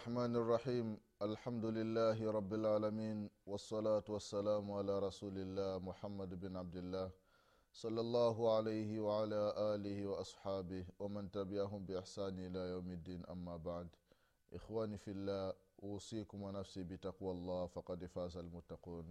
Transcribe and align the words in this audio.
الرحمن 0.00 0.36
الرحيم. 0.36 0.86
الحمد 1.22 1.64
لله 1.76 2.16
رب 2.32 2.52
العالمين 2.54 3.28
والصلاة 3.46 4.06
والسلام 4.08 4.64
على 4.72 4.98
رسول 4.98 5.36
الله 5.36 5.78
محمد 5.78 6.40
بن 6.40 6.56
عبد 6.56 6.76
الله 6.76 7.10
صلى 7.72 8.00
الله 8.00 8.36
عليه 8.56 9.00
وعلى 9.00 9.42
آله 9.76 10.06
وأصحابه 10.06 10.84
ومن 10.98 11.30
تبعهم 11.30 11.84
بإحسان 11.84 12.32
إلى 12.32 12.60
يوم 12.72 12.88
الدين. 12.90 13.28
أما 13.28 13.56
بعد 13.56 13.88
إخواني 14.56 14.96
في 14.96 15.10
الله 15.10 15.52
أوصيكم 15.82 16.42
ونفسي 16.42 16.82
بتقوى 16.82 17.32
الله 17.32 17.66
فقد 17.66 18.04
فاز 18.04 18.36
المتقون. 18.36 19.04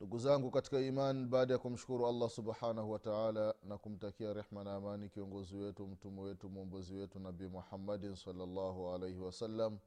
Ndugu 0.00 0.18
zangu 0.18 0.50
katika 0.50 0.80
iman 0.80 1.26
baada 1.28 1.52
ya 1.54 1.58
kumshukuru 1.58 2.06
allah 2.06 2.30
subhanahu 2.30 2.90
wataala 2.92 3.54
na 3.62 3.78
kumtakia 3.78 4.32
rehma 4.32 4.64
na 4.64 4.74
amani 4.74 5.08
kiongozi 5.08 5.56
wetu 5.56 5.86
mtume 5.86 6.20
wetu 6.20 6.48
mwombozi 6.48 6.94
wetu 6.94 7.18
nabii 7.18 7.46
muhammadin 7.46 8.14
salllahu 8.16 8.88
alaihi 8.88 9.18
wasallam 9.18 9.78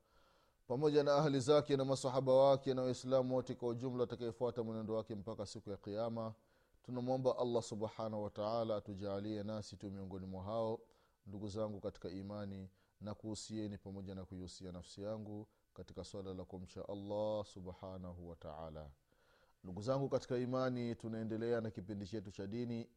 pamoja 0.67 1.03
na 1.03 1.15
ahli 1.15 1.39
zake 1.39 1.77
na 1.77 1.85
masahaba 1.85 2.33
wake 2.33 2.73
na 2.73 2.81
waislamu 2.81 3.35
wote 3.35 3.55
kwa 3.55 3.69
ujumla 3.69 4.03
atakayefuata 4.03 4.63
mwenendo 4.63 4.93
wake 4.95 5.15
mpaka 5.15 5.45
siku 5.45 5.69
ya 5.69 5.77
kiama 5.77 6.33
tunamwomba 6.83 7.37
allah 7.37 7.63
subhanahu 7.63 8.23
wataala 8.23 8.75
atujaalie 8.75 9.43
nasi 9.43 9.77
tu 9.77 9.91
miongoni 9.91 10.25
mwa 10.25 10.43
hao 10.43 10.79
ndugu 11.25 11.47
zangu 11.47 11.79
katika 11.79 12.09
imani 12.09 12.69
na 13.01 13.13
kuhusieni 13.13 13.77
pamoja 13.77 14.15
na 14.15 14.25
kuihusia 14.25 14.71
nafsi 14.71 15.01
yangu 15.01 15.47
katika 15.73 16.03
swala 16.03 16.33
la 16.33 16.45
kumcha 16.45 16.89
allah 16.89 17.45
subhanahu 17.45 18.29
wataala 18.29 18.89
ndugu 19.63 19.81
zangu 19.81 20.09
katika 20.09 20.37
imani 20.37 20.95
tunaendelea 20.95 21.61
na 21.61 21.71
kipindi 21.71 22.07
chetu 22.07 22.31
cha 22.31 22.47
dini 22.47 22.89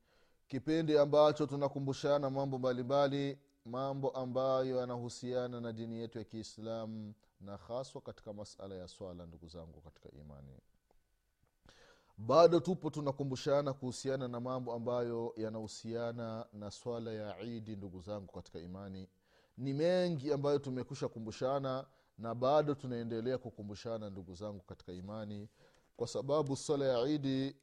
kipindi 0.49 0.99
ambacho 0.99 1.47
tunakumbushana 1.47 2.31
mambo 2.31 2.59
mbalimbali 2.59 3.39
mambo 3.65 4.11
ambayo 4.11 4.77
yanahusiana 4.77 5.61
na 5.61 5.73
dini 5.73 5.97
yetu 6.01 6.19
ya 6.19 6.25
kiislamu 6.25 7.15
na 7.41 7.57
haswa 7.57 8.01
katika 8.01 8.33
masala 8.33 8.75
ya 8.75 8.89
swala 8.89 9.27
ndugu 9.27 9.49
zangu 9.49 9.81
katika 9.81 10.11
imani. 10.11 10.59
Bado 12.19 12.61
tupo 12.61 12.91
tunakumbushana 12.91 13.73
kuhusiana 13.73 14.29
na 14.29 14.41
mambo 14.41 14.73
ambayo 14.73 15.33
yanahusiana 15.37 16.47
na 16.53 16.71
swala 16.71 17.13
ya 17.13 17.41
idi 17.41 17.77
ndugu 17.77 18.01
zangu 18.01 18.33
katika 18.33 18.59
imani. 18.59 19.09
Ni 19.59 19.73
mengi 19.73 20.33
ambayo 20.33 20.59
tumekusha 20.59 21.09
kumbushana 21.09 21.87
na 22.19 22.35
bado 22.35 22.75
tunaendelea 22.75 23.39
kukumbushana 23.39 24.11
ndugu 24.11 24.35
zangu 24.35 24.61
katika 24.61 24.93
imani 24.93 25.49
kwa 26.01 26.09
sababu 26.09 26.57
swala 26.57 26.85
ya 26.85 27.09
idi 27.09 27.57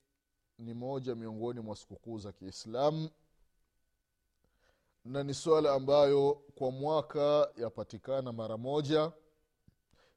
ni 0.59 0.73
moja 0.73 1.15
miongoni 1.15 1.59
mwa 1.59 1.75
sikukuu 1.75 2.17
za 2.19 2.31
kiislamu 2.31 3.09
na 5.05 5.23
ni 5.23 5.33
swala 5.33 5.73
ambayo 5.73 6.33
kwa 6.55 6.71
mwaka 6.71 7.49
yapatikana 7.55 8.31
mara 8.33 8.57
moja. 8.57 9.11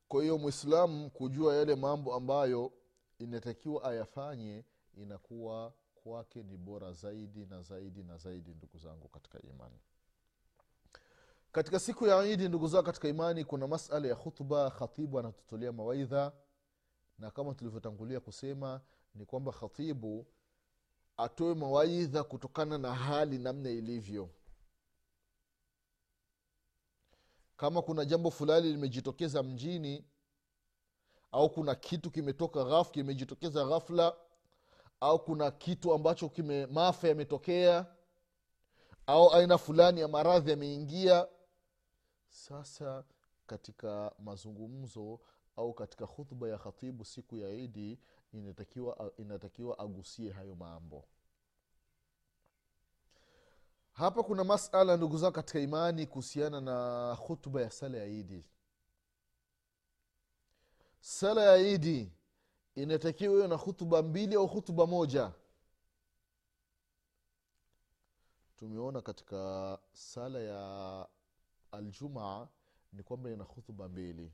Kwa 0.08 0.22
hiyo 0.22 0.38
mwislamu 0.38 1.10
kujua 1.10 1.56
yale 1.56 1.74
mambo 1.74 2.14
ambayo 2.14 2.72
inatakiwa 3.18 3.84
ayafanye 3.84 4.64
inakuwa 4.96 5.72
kwake 5.94 6.42
ni 6.42 6.56
bora 6.56 6.92
zaidi 6.92 7.46
na 7.46 7.62
zaidi 7.62 8.02
na 8.02 8.16
zaidi 8.18 8.50
ndugu 8.54 8.78
zangu 8.78 9.08
katika 9.08 9.42
imani. 9.42 9.78
Katika 11.52 11.78
siku 11.78 12.06
ya 12.06 12.26
idi 12.26 12.48
ndugu 12.48 12.68
zangu 12.68 12.86
katika 12.86 13.08
imani 13.08 13.44
kuna 13.44 13.66
masala 13.68 14.08
ya 14.08 14.16
khutba 14.16 14.70
khatibu 14.70 15.18
anatutolea 15.18 15.72
mawaidha 15.72 16.32
na 17.20 17.30
kama 17.30 17.54
tulivyotangulia 17.54 18.20
kusema 18.20 18.80
ni 19.14 19.26
kwamba 19.26 19.52
khatibu 19.52 20.26
atoe 21.16 21.54
mawaidha 21.54 22.24
kutokana 22.24 22.78
na 22.78 22.94
hali 22.94 23.38
namna 23.38 23.70
ilivyo. 23.70 24.30
Kama 27.56 27.82
kuna 27.82 28.04
jambo 28.04 28.30
fulani 28.30 28.68
limejitokeza 28.72 29.42
mjini 29.42 30.04
au 31.32 31.50
kuna 31.50 31.74
kitu 31.74 32.10
kimetoka 32.10 32.64
ghaf 32.64 32.90
kimejitokeza 32.90 33.64
ghafla 33.64 34.16
au 35.00 35.24
kuna 35.24 35.50
kitu 35.50 35.94
ambacho 35.94 36.28
kime 36.28 36.66
maafa 36.66 37.08
yametokea 37.08 37.86
au 39.06 39.32
aina 39.34 39.58
fulani 39.58 40.00
ya 40.00 40.08
maradhi 40.08 40.50
yameingia 40.50 41.28
sasa 42.28 43.04
katika 43.46 44.12
mazungumzo 44.18 45.20
au 45.60 45.74
katika 45.74 46.06
khutba 46.06 46.48
ya 46.48 46.58
khatibu 46.58 47.04
siku 47.04 47.36
ya 47.36 47.50
idi 47.50 47.98
inatakiwa, 48.32 49.12
inatakiwa 49.16 49.78
agusie 49.78 50.30
hayo 50.32 50.54
mambo. 50.54 51.04
Hapa 53.92 54.22
kuna 54.22 54.44
masala 54.44 54.96
ndugu 54.96 55.16
zao 55.18 55.30
katika 55.32 55.60
imani 55.60 56.06
kuhusiana 56.06 56.60
na 56.60 57.16
khutba 57.26 57.62
ya 57.62 57.70
sala 57.70 57.98
ya 57.98 58.06
idi 58.06 58.44
sala 61.00 61.42
ya 61.44 61.56
idi 61.56 62.12
inatakiwa 62.74 63.34
hiyo 63.34 63.48
na 63.48 63.58
khutba 63.58 64.02
mbili 64.02 64.34
au 64.34 64.48
khutba 64.48 64.86
moja. 64.86 65.32
Tumeona 68.56 69.00
katika 69.02 69.78
sala 69.92 70.38
ya 70.40 71.08
aljumaa 71.72 72.48
ni 72.92 73.02
kwamba 73.02 73.30
ina 73.30 73.44
khutba 73.44 73.88
mbili 73.88 74.32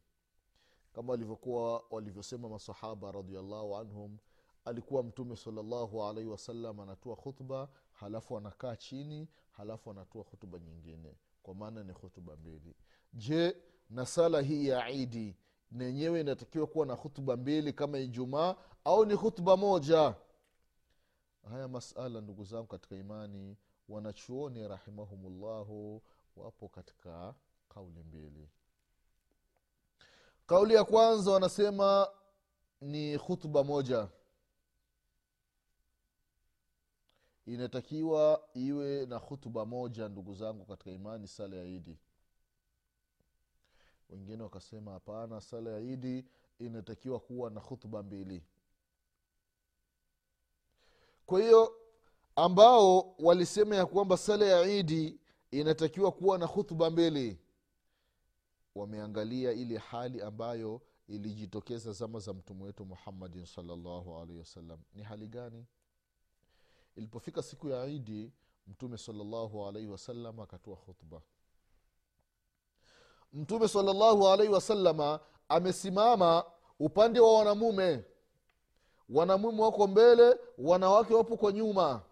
kama 0.96 1.12
walivyokuwa 1.12 1.84
walivyosema 1.90 2.48
masahaba 2.48 3.12
radiallahu 3.12 3.76
anhum 3.76 4.18
alikuwa 4.64 5.02
mtume 5.02 5.36
salllahu 5.36 6.04
alaihi 6.04 6.30
wasallam 6.30 6.80
anatoa 6.80 7.16
khutba 7.16 7.68
halafu 7.92 8.36
anakaa 8.38 8.76
chini 8.76 9.28
halafu 9.50 9.90
anatoa 9.90 10.22
hutuba 10.22 10.58
nyingine. 10.58 11.16
Kwa 11.42 11.54
maana 11.54 11.84
ni 11.84 11.92
hutuba 11.92 12.36
mbili. 12.36 12.74
Je 13.12 13.56
na 13.90 14.06
sala 14.06 14.40
hii 14.40 14.68
ya 14.68 14.90
idi 14.90 15.36
nenyewe 15.70 16.20
inatakiwa 16.20 16.66
kuwa 16.66 16.86
na 16.86 16.94
hutuba 16.94 17.36
mbili 17.36 17.72
kama 17.72 17.98
ijumaa 17.98 18.56
au 18.84 19.04
ni 19.06 19.14
hutuba 19.14 19.56
moja? 19.56 20.14
Haya 21.50 21.68
masala 21.68 22.20
ndugu 22.20 22.44
zangu 22.44 22.66
katika 22.66 22.96
imani 22.96 23.56
wanachuoni 23.88 24.68
rahimahumullahu 24.68 26.02
wapo 26.36 26.68
katika 26.68 27.34
kauli 27.68 28.02
mbili 28.02 28.48
kauli 30.46 30.74
ya 30.74 30.84
kwanza 30.84 31.30
wanasema 31.32 32.08
ni 32.80 33.18
khutba 33.18 33.64
moja. 33.64 34.08
Inatakiwa 37.46 38.48
iwe 38.54 39.06
na 39.06 39.20
khutba 39.20 39.64
moja 39.66 40.08
ndugu 40.08 40.34
zangu 40.34 40.64
katika 40.64 40.90
imani 40.90 41.28
sala 41.28 41.56
ya 41.56 41.64
idi. 41.64 41.98
Wengine 44.10 44.42
wakasema 44.42 44.92
hapana 44.92 45.40
sala 45.40 45.70
ya 45.70 45.80
idi 45.80 46.24
inatakiwa 46.58 47.20
kuwa 47.20 47.50
na 47.50 47.60
khutba 47.60 48.02
mbili. 48.02 48.42
Kwa 51.26 51.40
hiyo 51.40 51.76
ambao 52.36 53.14
walisema 53.18 53.76
ya 53.76 53.86
kwamba 53.86 54.16
sala 54.16 54.46
ya 54.46 54.62
idi 54.62 55.20
inatakiwa 55.50 56.12
kuwa 56.12 56.38
na 56.38 56.48
khutba 56.48 56.90
mbili 56.90 57.38
wameangalia 58.76 59.52
ile 59.52 59.78
hali 59.78 60.22
ambayo 60.22 60.80
ilijitokeza 61.08 61.92
zama 61.92 62.18
za 62.18 62.32
mtume 62.34 62.64
wetu 62.64 62.84
muhammadin 62.84 63.46
salllahu 63.46 64.16
alaihi 64.16 64.38
wasallam. 64.38 64.78
Ni 64.94 65.02
hali 65.02 65.28
gani? 65.28 65.66
Ilipofika 66.96 67.42
siku 67.42 67.68
ya 67.68 67.86
idi 67.86 68.32
mtume 68.66 68.98
salllahu 68.98 69.66
alaihi 69.66 69.88
wasallam 69.88 70.40
akatoa 70.40 70.76
khutba. 70.76 71.22
Mtume 73.32 73.68
salllahu 73.68 74.28
alaihi 74.28 74.52
wasalama 74.52 75.20
amesimama 75.48 76.44
upande 76.78 77.20
wa 77.20 77.38
wanamume. 77.38 78.04
Wanamume 79.08 79.62
wako 79.62 79.86
mbele 79.86 80.36
wanawake 80.58 81.14
wapo 81.14 81.36
kwa 81.36 81.52
nyuma. 81.52 82.02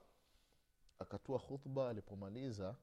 Akatoa 0.99 1.39
khutba 1.39 1.89
alipomaliza 1.89 2.77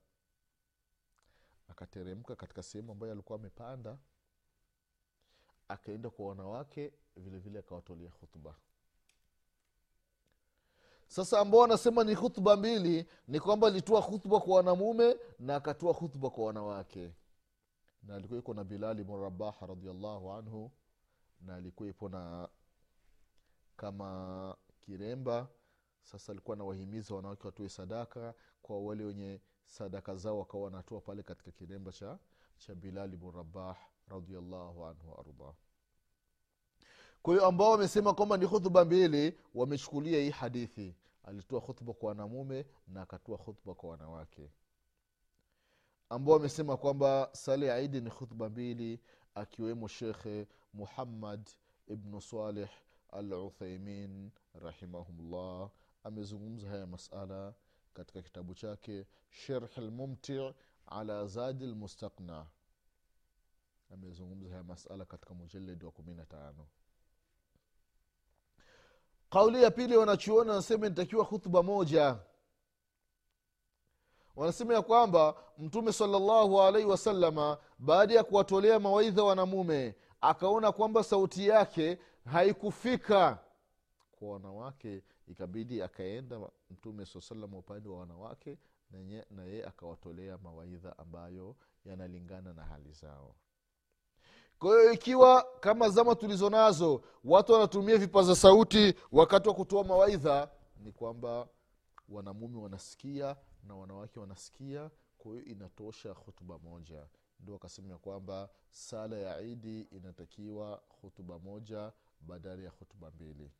akateremka 1.71 2.35
katika 2.35 2.63
sehemu 2.63 2.91
ambayo 2.91 3.11
alikuwa 3.13 3.39
amepanda 3.39 3.97
akaenda 5.67 6.09
kwa 6.09 6.27
wanawake 6.27 6.93
vilevile 7.15 7.59
akawatolia 7.59 8.09
khutba. 8.09 8.55
Sasa 11.07 11.39
ambao 11.39 11.63
anasema 11.63 12.03
ni 12.03 12.15
khutba 12.15 12.55
mbili 12.57 13.05
ni 13.27 13.39
kwamba 13.39 13.67
alitoa 13.67 14.01
khutba 14.01 14.39
kwa 14.39 14.55
wanamume 14.55 15.17
na 15.39 15.55
akatoa 15.55 15.93
khutba 15.93 16.29
kwa 16.29 16.45
wanawake. 16.45 17.11
Na 18.03 18.15
alikuwepo 18.15 18.53
na 18.53 18.63
bilali 18.63 19.03
murabaha 19.03 19.65
radiallahu 19.65 20.31
anhu 20.31 20.71
na 21.41 21.55
alikuwepo 21.55 22.09
na 22.09 22.49
kama 23.77 24.57
kiremba. 24.81 25.47
Sasa 26.03 26.31
alikuwa 26.31 26.55
anawahimiza 26.55 27.15
wanawake 27.15 27.47
watoe 27.47 27.69
sadaka 27.69 28.33
kwa 28.61 28.79
wale 28.79 29.03
wenye 29.03 29.41
sadaka 29.71 30.15
zao 30.15 30.39
wakawa 30.39 30.63
wanatoa 30.63 31.01
pale 31.01 31.23
katika 31.23 31.51
kiremba 31.51 31.91
cha, 31.91 32.19
cha 32.57 32.75
bilali 32.75 33.17
bn 33.17 33.31
rabah 33.31 33.77
anhu 34.09 35.11
waardah 35.17 35.53
kwa 37.21 37.33
hiyo 37.33 37.45
ambao 37.45 37.71
wamesema 37.71 38.13
kwamba 38.13 38.37
ni 38.37 38.47
khutba 38.47 38.85
mbili 38.85 39.37
wamechukulia 39.55 40.19
hii 40.19 40.29
hadithi. 40.29 40.95
Alitoa 41.23 41.61
khutba 41.61 41.93
kwa 41.93 42.09
wanamume 42.09 42.65
na 42.87 43.01
akatoa 43.01 43.37
khutba 43.37 43.73
kwa 43.73 43.89
wanawake. 43.89 44.49
Ambao 46.09 46.33
wamesema 46.33 46.77
kwamba 46.77 47.29
sala 47.33 47.65
ya 47.65 47.79
idi 47.79 48.01
ni 48.01 48.09
khutba 48.09 48.49
mbili 48.49 48.99
akiwemo 49.35 49.87
shekhe 49.87 50.47
muhammad 50.73 51.49
ibnu 51.87 52.21
saleh 52.21 52.69
al 53.11 53.33
uthaimin 53.33 54.31
rahimahumllah 54.53 55.69
amezungumza 56.03 56.69
haya 56.69 56.87
masala 56.87 57.53
katika 57.93 58.21
kitabu 58.21 58.53
chake 58.55 59.05
sherh 59.29 59.77
lmumti 59.77 60.53
ala 60.85 61.27
zadi 61.27 61.65
lmustaqna 61.65 62.45
amezungumza 63.93 64.49
haya 64.49 64.63
masala 64.63 65.05
katika 65.05 65.33
mujaledi 65.33 65.85
wa 65.85 65.91
kumi 65.91 66.13
na 66.13 66.25
tano. 66.25 66.67
Kauli 69.29 69.63
ya 69.63 69.71
pili 69.71 69.97
wanachuoni 69.97 70.49
wanasema 70.49 70.85
inatakiwa 70.85 71.25
khutba 71.25 71.63
moja. 71.63 72.19
Wanasema 74.35 74.73
ya 74.73 74.81
kwamba 74.81 75.35
mtume 75.57 75.93
salllahu 75.93 76.61
alaihi 76.61 76.87
wasalama 76.87 77.57
baada 77.79 78.13
ya 78.13 78.23
kuwatolea 78.23 78.79
mawaidha 78.79 79.23
wanamume 79.23 79.95
akaona 80.21 80.71
kwamba 80.71 81.03
sauti 81.03 81.47
yake 81.47 81.99
haikufika 82.25 83.39
kwa 84.11 84.29
wanawake 84.33 85.03
ikabidi 85.31 85.81
akaenda 85.81 86.39
mtume 86.71 87.05
saa 87.05 87.35
upande 87.57 87.89
wa 87.89 87.99
wanawake 87.99 88.57
na 89.31 89.43
yeye 89.43 89.65
akawatolea 89.65 90.37
mawaidha 90.37 90.97
ambayo 90.97 91.55
yanalingana 91.85 92.53
na 92.53 92.63
hali 92.65 92.91
zao. 92.91 93.35
Kwa 94.59 94.69
hiyo 94.79 94.93
ikiwa 94.93 95.45
kama 95.59 95.89
zama 95.89 96.15
tulizo 96.15 96.49
nazo 96.49 97.03
watu 97.23 97.53
wanatumia 97.53 97.97
vipaza 97.97 98.35
sauti 98.35 98.95
wakati 99.11 99.49
wa 99.49 99.55
kutoa 99.55 99.83
mawaidha 99.83 100.51
ni 100.83 100.91
kwamba 100.91 101.47
wanamume 102.09 102.59
wanasikia 102.61 103.35
na 103.63 103.75
wanawake 103.75 104.19
wanasikia 104.19 104.91
kwa 105.17 105.31
hiyo 105.31 105.45
inatosha 105.45 106.11
hutuba 106.11 106.59
moja. 106.59 107.07
Ndio 107.39 107.55
akasema 107.55 107.97
kwamba 107.97 108.49
sala 108.69 109.17
ya 109.17 109.41
idi 109.41 109.81
inatakiwa 109.81 110.81
hutuba 111.01 111.39
moja 111.39 111.91
badala 112.21 112.63
ya 112.63 112.69
hutuba 112.69 113.11
mbili 113.11 113.51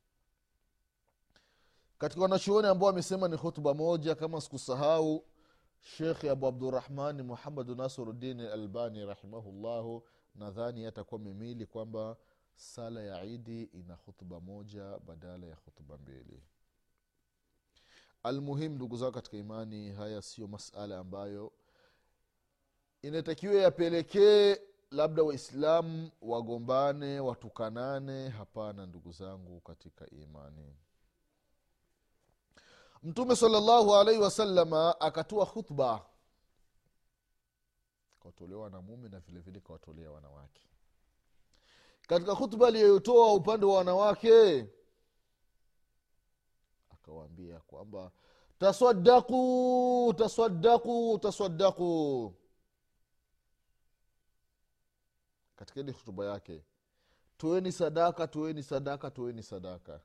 katika 2.02 2.22
wanachuoni 2.22 2.68
ambao 2.68 2.88
wamesema 2.88 3.28
ni 3.28 3.36
hutuba 3.38 3.74
moja 3.74 4.16
kama 4.16 4.42
sikusahau 4.42 5.26
shekhe 5.82 6.30
abu 6.30 6.48
abdurahmani 6.48 7.24
muhamadu 7.24 7.76
nasrudin 7.76 8.40
albani 8.40 9.06
rahimahullahu 9.06 10.04
nadhani 10.36 10.86
atakuwa 10.86 11.22
mimili 11.22 11.66
kwamba 11.66 12.18
sala 12.56 13.04
ya 13.04 13.24
idi 13.24 13.64
ina 13.64 13.94
hutuba 13.96 14.40
moja 14.40 15.00
badala 15.00 15.48
ya 15.48 15.56
hutuba 15.56 15.98
mbili. 15.98 16.44
Almuhim 18.24 18.76
ndugu 18.76 18.98
zao 18.98 19.12
katika 19.12 19.38
imani 19.38 19.92
haya 19.92 20.22
siyo 20.22 20.48
masala 20.48 20.98
ambayo 20.98 21.52
inatakiwa 23.02 23.54
yapelekee 23.54 24.58
labda 24.92 25.24
waislamu 25.24 26.12
wagombane 26.22 27.20
watukanane. 27.20 28.30
Hapana 28.30 28.86
ndugu 28.86 29.12
zangu 29.12 29.60
katika 29.62 30.10
imani 30.10 30.76
mtume 33.04 33.36
salllahu 33.36 33.96
alaihi 33.96 34.22
wasalama 34.22 35.02
akatoa 35.02 35.46
khutba. 35.46 36.06
Kawatolea 38.20 38.58
wanamume 38.58 39.10
na 39.10 39.20
vile 39.20 39.40
vile 39.40 39.60
kawatolea 39.60 40.12
wanawake. 40.12 40.62
Katika 42.08 42.36
khutba 42.36 42.68
aliyotoa 42.68 43.34
upande 43.34 43.66
wa 43.66 43.78
wanawake 43.78 44.68
akawaambia 46.90 47.60
kwamba 47.60 48.12
taswadaku 48.60 50.14
taswadaku 50.18 51.20
taswadaku 51.22 52.34
katika 55.56 55.80
ili 55.80 55.92
hutuba 55.92 56.26
yake 56.26 56.64
toeni 57.38 57.72
sadaka 57.72 58.28
toeni 58.28 58.64
sadaka 58.64 59.12
toeni 59.12 59.44
sadaka 59.44 60.02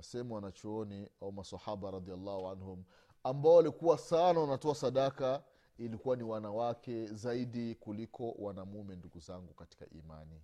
nasema 0.00 0.34
wanachuoni 0.34 1.08
au 1.22 1.32
masahaba 1.32 1.90
radiallahu 1.90 2.48
anhum 2.48 2.84
ambao 3.24 3.54
walikuwa 3.54 3.98
sana 3.98 4.40
wanatoa 4.40 4.74
sadaka 4.74 5.42
ilikuwa 5.78 6.16
ni 6.16 6.22
wanawake 6.22 7.06
zaidi 7.06 7.74
kuliko 7.74 8.30
wanamume 8.38 8.96
ndugu 8.96 9.18
zangu 9.20 9.54
katika 9.54 9.86
imani. 9.90 10.42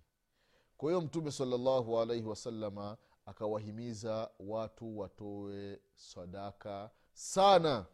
Kwa 0.77 0.89
hiyo 0.91 1.01
mtume 1.01 1.31
salallahu 1.31 1.99
alaihi 1.99 2.23
wasalama 2.27 2.97
akawahimiza 3.25 4.29
watu 4.39 4.99
watoe 4.99 5.79
sadaka 5.95 6.89
sana 7.13 7.85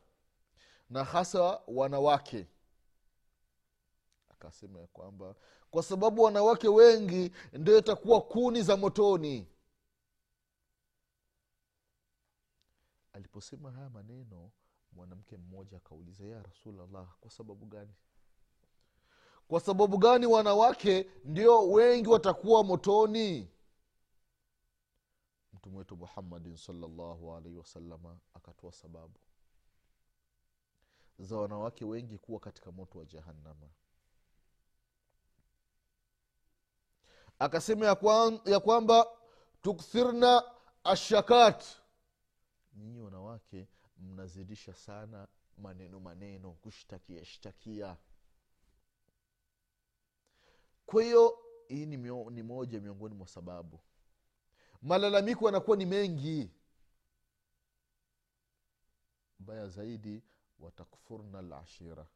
na 0.89 1.04
hasa 1.04 1.62
wanawake. 1.68 2.48
Akasema 4.30 4.80
ya 4.80 4.88
kwamba 4.88 5.36
kwa 5.71 5.83
sababu 5.83 6.21
wanawake 6.24 6.68
wengi 6.68 7.31
ndio 7.54 7.77
itakuwa 7.77 8.21
kuni 8.21 8.62
za 8.62 8.77
motoni 8.77 9.48
aliposema 13.13 13.71
haya 13.71 13.89
maneno 13.89 14.51
mwanamke 14.92 15.38
mmoja 15.38 15.77
akauliza 15.77 16.25
ya 16.25 16.44
rasulllah 16.44 17.07
kwa 17.19 17.31
sababu 17.31 17.65
gani? 17.65 17.94
Kwa 19.48 19.60
sababu 19.60 19.98
gani 19.98 20.25
wanawake 20.25 21.10
ndio 21.24 21.71
wengi 21.71 22.10
watakuwa 22.10 22.63
motoni? 22.63 23.50
Mtume 25.54 25.77
wetu 25.77 25.98
muhammadin 25.98 26.57
salllahu 26.57 27.33
alaihi 27.36 27.57
wasalama 27.57 28.19
akatoa 28.33 28.71
sababu 28.71 29.19
za 31.19 31.38
wanawake 31.38 31.86
wengi 31.86 32.18
kuwa 32.18 32.39
katika 32.39 32.71
moto 32.71 33.00
wa 33.00 33.06
jahannama. 33.06 33.69
Akasema 37.40 37.85
ya 38.45 38.59
kwamba 38.59 39.07
tukthirna 39.61 40.44
ashakat 40.83 41.82
nyinyi 42.73 43.01
wanawake 43.01 43.68
mnazidisha 43.97 44.73
sana 44.73 45.27
maneno 45.57 45.99
maneno 45.99 46.51
kushtakia 46.51 47.25
shtakia. 47.25 47.97
Kwa 50.85 51.03
hiyo 51.03 51.39
hii 51.68 51.85
ni, 51.85 51.97
mio, 51.97 52.30
ni 52.30 52.44
moja 52.44 52.80
miongoni 52.81 53.15
mwa 53.15 53.27
sababu. 53.27 53.80
Malalamiko 54.81 55.45
yanakuwa 55.45 55.77
ni 55.77 55.85
mengi. 55.85 56.51
Mbaya 59.39 59.68
zaidi 59.68 60.23
watakfurna 60.59 61.42
lashira 61.42 62.07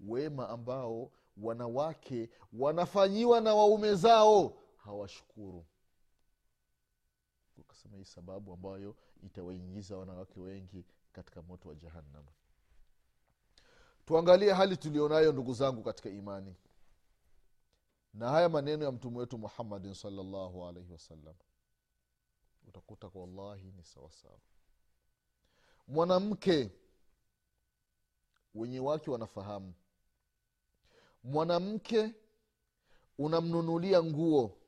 wema 0.00 0.48
ambao 0.48 1.12
wanawake 1.36 2.30
wanafanyiwa 2.52 3.40
na 3.40 3.54
waume 3.54 3.94
zao 3.94 4.58
hawashukuru 4.76 5.66
ukasema 7.60 7.96
hii 7.96 8.04
sababu 8.04 8.52
ambayo 8.52 8.96
itawaingiza 9.22 9.96
wanawake 9.96 10.40
wengi 10.40 10.84
katika 11.12 11.42
moto 11.42 11.68
wa 11.68 11.74
jahannam. 11.74 12.24
Tuangalie 14.06 14.52
hali 14.52 14.76
tulionayo 14.76 15.32
ndugu 15.32 15.54
zangu 15.54 15.82
katika 15.82 16.08
imani. 16.08 16.56
Na 18.14 18.28
haya 18.30 18.48
maneno 18.48 18.84
ya 18.84 18.92
mtume 18.92 19.18
wetu 19.18 19.38
muhammadin 19.38 19.94
salllahu 19.94 20.66
alaihi 20.66 20.92
wasallam. 20.92 21.34
Utakuta 22.68 23.08
kwa 23.10 23.20
wallahi 23.20 23.72
ni 23.72 23.84
sawasawa 23.84 24.38
mwanamke 25.90 26.70
wenye 28.54 28.80
wake 28.80 29.10
wanafahamu. 29.10 29.74
Mwanamke 31.24 32.14
unamnunulia 33.18 34.02
nguo 34.02 34.59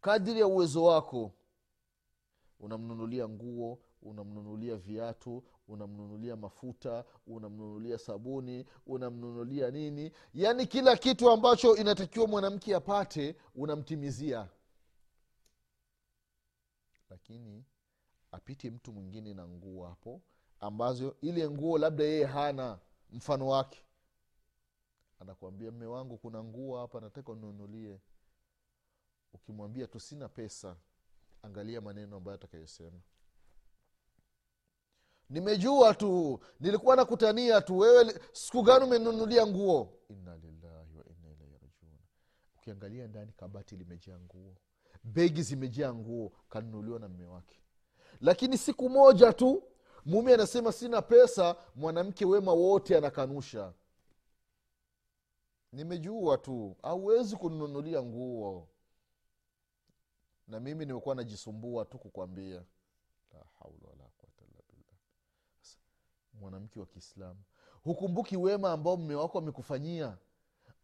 kadiri 0.00 0.40
ya 0.40 0.46
uwezo 0.46 0.84
wako 0.84 1.32
unamnunulia 2.60 3.28
nguo 3.28 3.78
unamnunulia 4.02 4.76
viatu 4.76 5.44
unamnunulia 5.68 6.36
mafuta 6.36 7.04
unamnunulia 7.26 7.98
sabuni 7.98 8.66
unamnunulia 8.86 9.70
nini. 9.70 10.12
Yaani 10.34 10.66
kila 10.66 10.96
kitu 10.96 11.30
ambacho 11.30 11.76
inatakiwa 11.76 12.26
mwanamke 12.26 12.74
apate 12.76 13.36
unamtimizia. 13.54 14.48
Lakini 17.10 17.64
apite 18.32 18.70
mtu 18.70 18.92
mwingine 18.92 19.34
na 19.34 19.48
nguo 19.48 19.86
hapo 19.86 20.22
ambazo 20.60 21.16
ile 21.20 21.50
nguo 21.50 21.78
labda 21.78 22.04
yeye 22.04 22.24
hana 22.24 22.78
mfano 23.10 23.48
wake. 23.48 23.84
Anakuambia 25.20 25.70
mme 25.70 25.86
wangu 25.86 26.18
kuna 26.18 26.44
nguo 26.44 26.78
hapa 26.78 27.00
nataka 27.00 27.32
ununulie 27.32 28.00
ukimwambia 29.32 29.86
tu 29.86 30.00
sina 30.00 30.28
pesa 30.28 30.76
angalia 31.42 31.80
maneno 31.80 32.16
ambayo 32.16 32.34
atakayosema. 32.34 33.00
Nimejua 35.30 35.94
tu 35.94 36.40
nilikuwa 36.60 36.96
nakutania 36.96 37.60
tu 37.60 37.78
wewe 37.78 38.20
siku 38.32 38.62
gani 38.62 38.84
umenunulia 38.84 39.46
nguo? 39.46 39.98
Inna 40.08 40.36
lillahi 40.36 40.96
wa 40.96 41.04
ukiangalia 42.56 43.08
ndani 43.08 43.32
kabati 43.32 43.76
limejaa 43.76 44.18
nguo 44.18 44.56
begi 45.04 45.42
zimejaa 45.42 45.94
nguo 45.94 46.32
kanunuliwa 46.48 46.98
na 46.98 47.08
mme 47.08 47.26
wake. 47.26 47.60
Lakini 48.20 48.58
siku 48.58 48.88
moja 48.90 49.32
tu 49.32 49.62
mume 50.04 50.34
anasema 50.34 50.72
sina 50.72 51.02
pesa 51.02 51.56
mwanamke 51.74 52.24
wema 52.24 52.52
wote 52.52 52.96
anakanusha. 52.96 53.72
Nimejua 55.72 56.38
tu 56.38 56.76
auwezi 56.82 57.36
kununulia 57.36 58.02
nguo 58.02 58.68
na 60.48 60.60
mimi 60.60 60.86
nimekuwa 60.86 61.14
najisumbua 61.14 61.84
tu 61.84 61.98
kukwambia 61.98 62.64
la 63.34 63.44
haula 63.58 63.88
wala 63.90 64.04
quwata 64.18 64.44
illa 64.44 64.62
billah. 64.70 64.94
Mwanamke 66.40 66.80
wa 66.80 66.86
kiislamu 66.86 67.40
hukumbuki 67.84 68.36
wema 68.36 68.72
ambao 68.72 68.96
mme 68.96 69.14
wako 69.14 69.38
amekufanyia? 69.38 70.18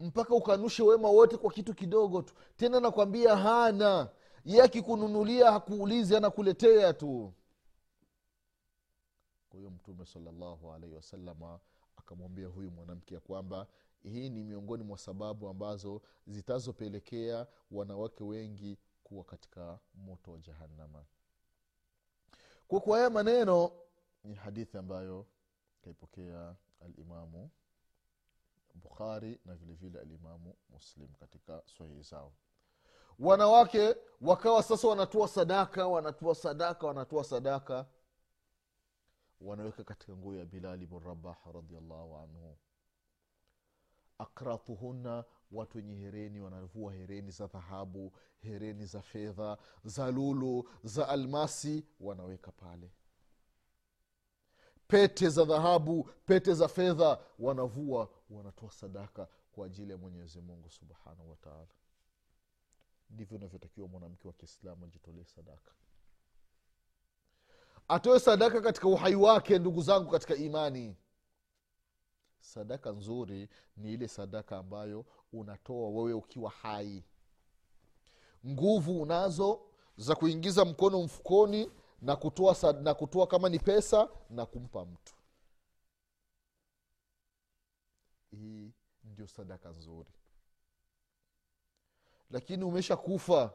Mpaka 0.00 0.34
ukanushe 0.34 0.82
wema 0.82 1.08
wote 1.08 1.36
kwa 1.36 1.52
kitu 1.52 1.74
kidogo 1.74 2.22
tu. 2.22 2.34
Tena 2.56 2.80
nakwambia 2.80 3.36
hana. 3.36 4.08
Ye 4.44 4.62
akikununulia 4.62 5.52
hakuulizi 5.52 6.16
anakuletea 6.16 6.92
tu. 6.92 7.32
Kwa 9.48 9.58
hiyo 9.58 9.70
mtume 9.70 10.06
salallahu 10.06 10.72
alaihi 10.72 10.94
wasalama 10.96 11.60
akamwambia 11.96 12.46
huyu 12.48 12.70
mwanamke 12.70 13.14
ya 13.14 13.20
kwamba 13.20 13.66
hii 14.02 14.30
ni 14.30 14.44
miongoni 14.44 14.82
mwa 14.84 14.98
sababu 14.98 15.48
ambazo 15.48 16.02
zitazopelekea 16.26 17.46
wanawake 17.70 18.24
wengi 18.24 18.78
kuwa 19.14 19.24
katika 19.24 19.78
moto 19.94 20.32
wa 20.32 20.38
jahannama. 20.38 21.04
Kwa 22.68 22.80
kuwa 22.80 22.96
haya 22.98 23.10
maneno 23.10 23.72
ni 24.24 24.34
hadithi 24.34 24.78
ambayo 24.78 25.26
kaipokea 25.82 26.56
alimamu 26.80 27.50
bukhari 28.74 29.40
na 29.44 29.54
vilevile 29.54 29.88
vile 29.90 30.00
alimamu 30.00 30.56
muslim 30.68 31.08
katika 31.14 31.62
sahihi 31.78 32.02
zao. 32.02 32.32
Wanawake 33.18 33.96
wakawa 34.20 34.62
sasa 34.62 34.88
wanatoa 34.88 35.28
sadaka 35.28 35.86
wanatoa 35.86 36.34
sadaka 36.34 36.86
wanatoa 36.86 37.24
sadaka 37.24 37.86
wanaweka 39.40 39.84
katika 39.84 40.16
nguo 40.16 40.34
ya 40.34 40.44
bilali 40.44 40.86
bn 40.86 40.98
rabah 41.00 41.36
radiallahu 41.54 42.16
anhu. 42.16 42.56
Akratuhunna 44.18 45.24
watu 45.54 45.78
wenye 45.78 45.94
hereni 45.94 46.40
wanavua 46.40 46.92
hereni 46.92 47.30
za 47.30 47.46
dhahabu 47.46 48.12
hereni 48.38 48.86
za 48.86 49.02
fedha 49.02 49.58
za 49.84 50.10
lulu 50.10 50.68
za 50.84 51.08
almasi 51.08 51.84
wanaweka 52.00 52.52
pale. 52.52 52.90
Pete 54.88 55.28
za 55.28 55.44
dhahabu 55.44 56.10
pete 56.26 56.54
za 56.54 56.68
fedha 56.68 57.18
wanavua 57.38 58.08
wanatoa 58.30 58.70
sadaka 58.70 59.28
kwa 59.52 59.66
ajili 59.66 59.90
ya 59.92 59.98
mwenyezi 59.98 60.40
mungu 60.40 60.70
subhanahu 60.70 61.30
wataala 61.30 61.66
ndivyo 63.10 63.38
inavyotakiwa 63.38 63.88
mwanamke 63.88 64.28
wa 64.28 64.34
kiislamu 64.34 64.84
ajitolee 64.84 65.24
sadaka. 65.24 65.72
Atoe 67.88 68.20
sadaka 68.20 68.60
katika 68.60 68.88
uhai 68.88 69.14
wake 69.14 69.58
ndugu 69.58 69.82
zangu 69.82 70.10
katika 70.10 70.34
imani. 70.34 70.96
Sadaka 72.40 72.90
nzuri 72.92 73.48
ni 73.76 73.92
ile 73.92 74.08
sadaka 74.08 74.58
ambayo 74.58 75.06
unatoa 75.40 75.88
wewe 75.90 76.12
ukiwa 76.12 76.50
hai. 76.50 77.04
Nguvu 78.46 79.02
unazo 79.02 79.60
za 79.96 80.14
kuingiza 80.14 80.64
mkono 80.64 81.02
mfukoni 81.02 81.70
na 82.02 82.16
kutoa, 82.16 82.72
na 82.72 82.94
kutoa 82.94 83.26
kama 83.26 83.48
ni 83.48 83.58
pesa 83.58 84.08
na 84.30 84.46
kumpa 84.46 84.84
mtu. 84.84 85.14
Hii 88.30 88.72
ndio 89.04 89.26
sadaka 89.26 89.68
nzuri. 89.68 90.10
Lakini 92.30 92.64
umesha 92.64 92.96
kufa 92.96 93.52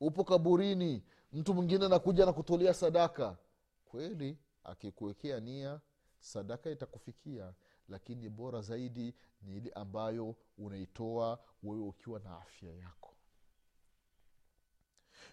upo 0.00 0.24
kaburini 0.24 1.02
mtu 1.32 1.54
mwingine 1.54 1.86
anakuja 1.86 2.26
na 2.26 2.32
kutolea 2.32 2.74
sadaka. 2.74 3.36
Kweli 3.84 4.38
akikuwekea 4.64 5.40
nia 5.40 5.80
sadaka 6.18 6.70
itakufikia 6.70 7.52
lakini 7.88 8.28
bora 8.28 8.60
zaidi 8.60 9.14
ni 9.42 9.56
ile 9.56 9.70
ambayo 9.70 10.36
unaitoa 10.58 11.38
wewe 11.62 11.82
ukiwa 11.82 12.20
na 12.20 12.38
afya 12.38 12.74
yako. 12.74 13.14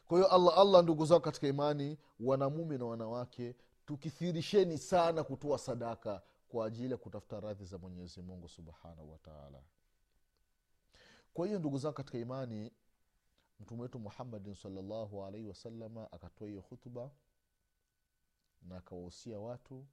Kwa 0.08 0.18
hiyo 0.18 0.32
allah 0.32 0.58
allah 0.58 0.84
ndugu 0.84 1.06
zao 1.06 1.20
katika 1.20 1.48
imani 1.48 1.98
wanamume 2.20 2.78
na 2.78 2.86
wanawake 2.86 3.56
tukithirisheni 3.86 4.78
sana 4.78 5.24
kutoa 5.24 5.58
sadaka 5.58 6.22
kwa 6.50 6.66
ajili 6.66 6.92
ya 6.92 6.98
kutafuta 6.98 7.40
radhi 7.40 7.66
za 7.66 7.78
mwenyezi 7.78 8.22
mungu 8.22 8.50
subhanahu 8.50 9.12
wataala 9.12 9.64
kwa 11.34 11.48
hiyo 11.48 11.60
ndugu 11.60 11.78
zangu 11.78 11.96
katika 11.96 12.18
imani 12.18 12.72
mtume 13.60 13.82
wetu 13.82 14.00
muhammadin 14.00 14.56
salllahu 14.56 15.26
alaihi 15.26 15.48
wasalama 15.48 16.12
akatoa 16.12 16.48
hiyo 16.48 16.62
hutuba 16.62 17.12
na 18.62 18.78
akawahusia 18.78 19.40
watu 19.40 19.86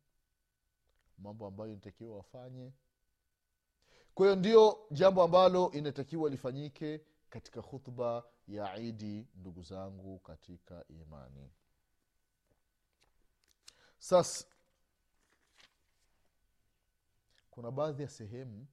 mambo 1.19 1.47
ambayo 1.47 1.71
inatakiwa 1.71 2.16
wafanye. 2.16 2.73
Kwa 4.14 4.26
hiyo 4.26 4.37
ndio 4.37 4.78
jambo 4.90 5.23
ambalo 5.23 5.71
inatakiwa 5.71 6.31
lifanyike 6.31 7.00
katika 7.31 7.62
khutba 7.62 8.25
ya 8.49 8.76
idi 8.78 9.26
ndugu 9.35 9.62
zangu 9.62 10.19
katika 10.19 10.85
imani. 10.88 11.50
Sasa 13.99 14.45
kuna 17.50 17.71
baadhi 17.71 18.02
ya 18.02 18.09
sehemu 18.09 18.66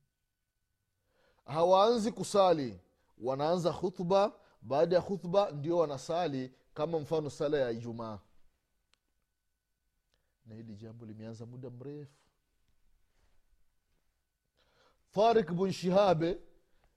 hawaanzi 1.46 2.12
kusali 2.12 2.80
wanaanza 3.18 3.74
khutba. 3.74 4.34
Baada 4.62 4.96
ya 4.96 5.02
khutba 5.02 5.52
ndio 5.52 5.78
wanasali 5.78 6.54
kama 6.74 7.00
mfano 7.00 7.30
sala 7.30 7.58
ya 7.58 7.72
ijumaa. 7.72 8.20
Na 10.46 10.56
hili 10.56 10.76
jambo 10.76 11.06
limeanza 11.06 11.46
muda 11.46 11.70
mrefu 11.70 12.29
tarik 15.12 15.52
bun 15.54 15.72
shihabe 15.72 16.40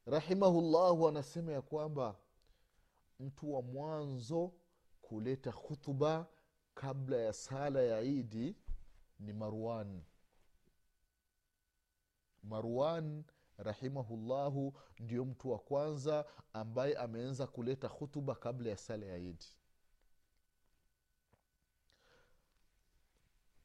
rahimahullahu 0.07 1.09
anasema 1.09 1.53
ya 1.53 1.63
kwamba 1.63 2.17
mtu 3.21 3.53
wa 3.55 3.63
mwanzo 3.63 4.53
kuleta 5.03 5.53
khutuba 5.53 6.27
kabla 6.75 7.17
ya 7.17 7.33
sala 7.33 7.83
ya 7.83 8.01
idi 8.01 8.57
ni 9.21 9.33
marwan. 9.33 10.03
Marwan 12.43 13.25
rahimahullahu 13.59 14.75
ndio 14.99 15.25
mtu 15.25 15.51
wa 15.51 15.59
kwanza 15.59 16.25
ambaye 16.53 16.97
ameanza 16.97 17.47
kuleta 17.47 17.89
khutuba 17.89 18.35
kabla 18.35 18.71
ya 18.71 18.77
sala 18.77 19.07
ya 19.07 19.19
idi 19.19 19.47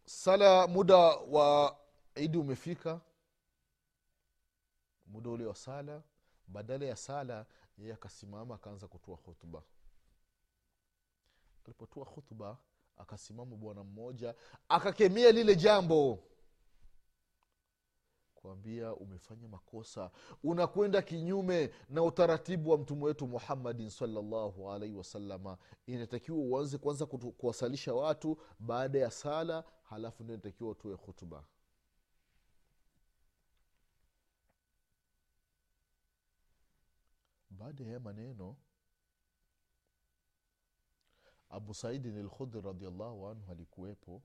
sala 0.05 0.67
muda 0.67 0.97
wa 1.15 1.77
idi 2.15 2.37
umefika 2.37 3.01
muda 5.07 5.29
ule 5.29 5.45
wa 5.45 5.55
sala 5.55 6.03
badala 6.47 6.85
ya 6.85 6.95
sala 6.95 7.45
yeye 7.77 7.93
akasimama 7.93 8.55
akaanza 8.55 8.87
kutoa 8.87 9.17
khutba. 9.17 9.63
Alipotoa 11.65 12.05
khutba 12.05 12.57
akasimama 12.97 13.55
bwana 13.55 13.83
mmoja 13.83 14.35
akakemea 14.69 15.31
lile 15.31 15.55
jambo. 15.55 16.23
Kuambia 18.35 18.93
umefanya 18.95 19.47
makosa 19.47 20.11
unakwenda 20.43 21.01
kinyume 21.01 21.71
na 21.89 22.03
utaratibu 22.03 22.69
wa 22.69 22.77
mtume 22.77 23.03
wetu 23.05 23.27
muhammadin 23.27 23.89
salllahu 23.89 24.71
alaihi 24.71 24.95
wasalama 24.95 25.57
inatakiwa 25.85 26.37
uanze 26.37 26.77
kwanza 26.77 27.05
kuwasalisha 27.05 27.93
watu 27.93 28.37
baada 28.59 28.99
ya 28.99 29.11
sala 29.11 29.63
halafu 29.83 30.23
ndio 30.23 30.35
inatakiwa 30.35 30.69
utoe 30.69 30.93
hutuba 30.93 31.43
baada 37.59 37.83
ya 37.83 37.99
maneno 37.99 38.57
abu 41.49 41.73
saidin 41.73 42.23
lkhudri 42.23 42.61
radiallahu 42.61 43.27
anhu 43.27 43.51
alikuwepo 43.51 44.23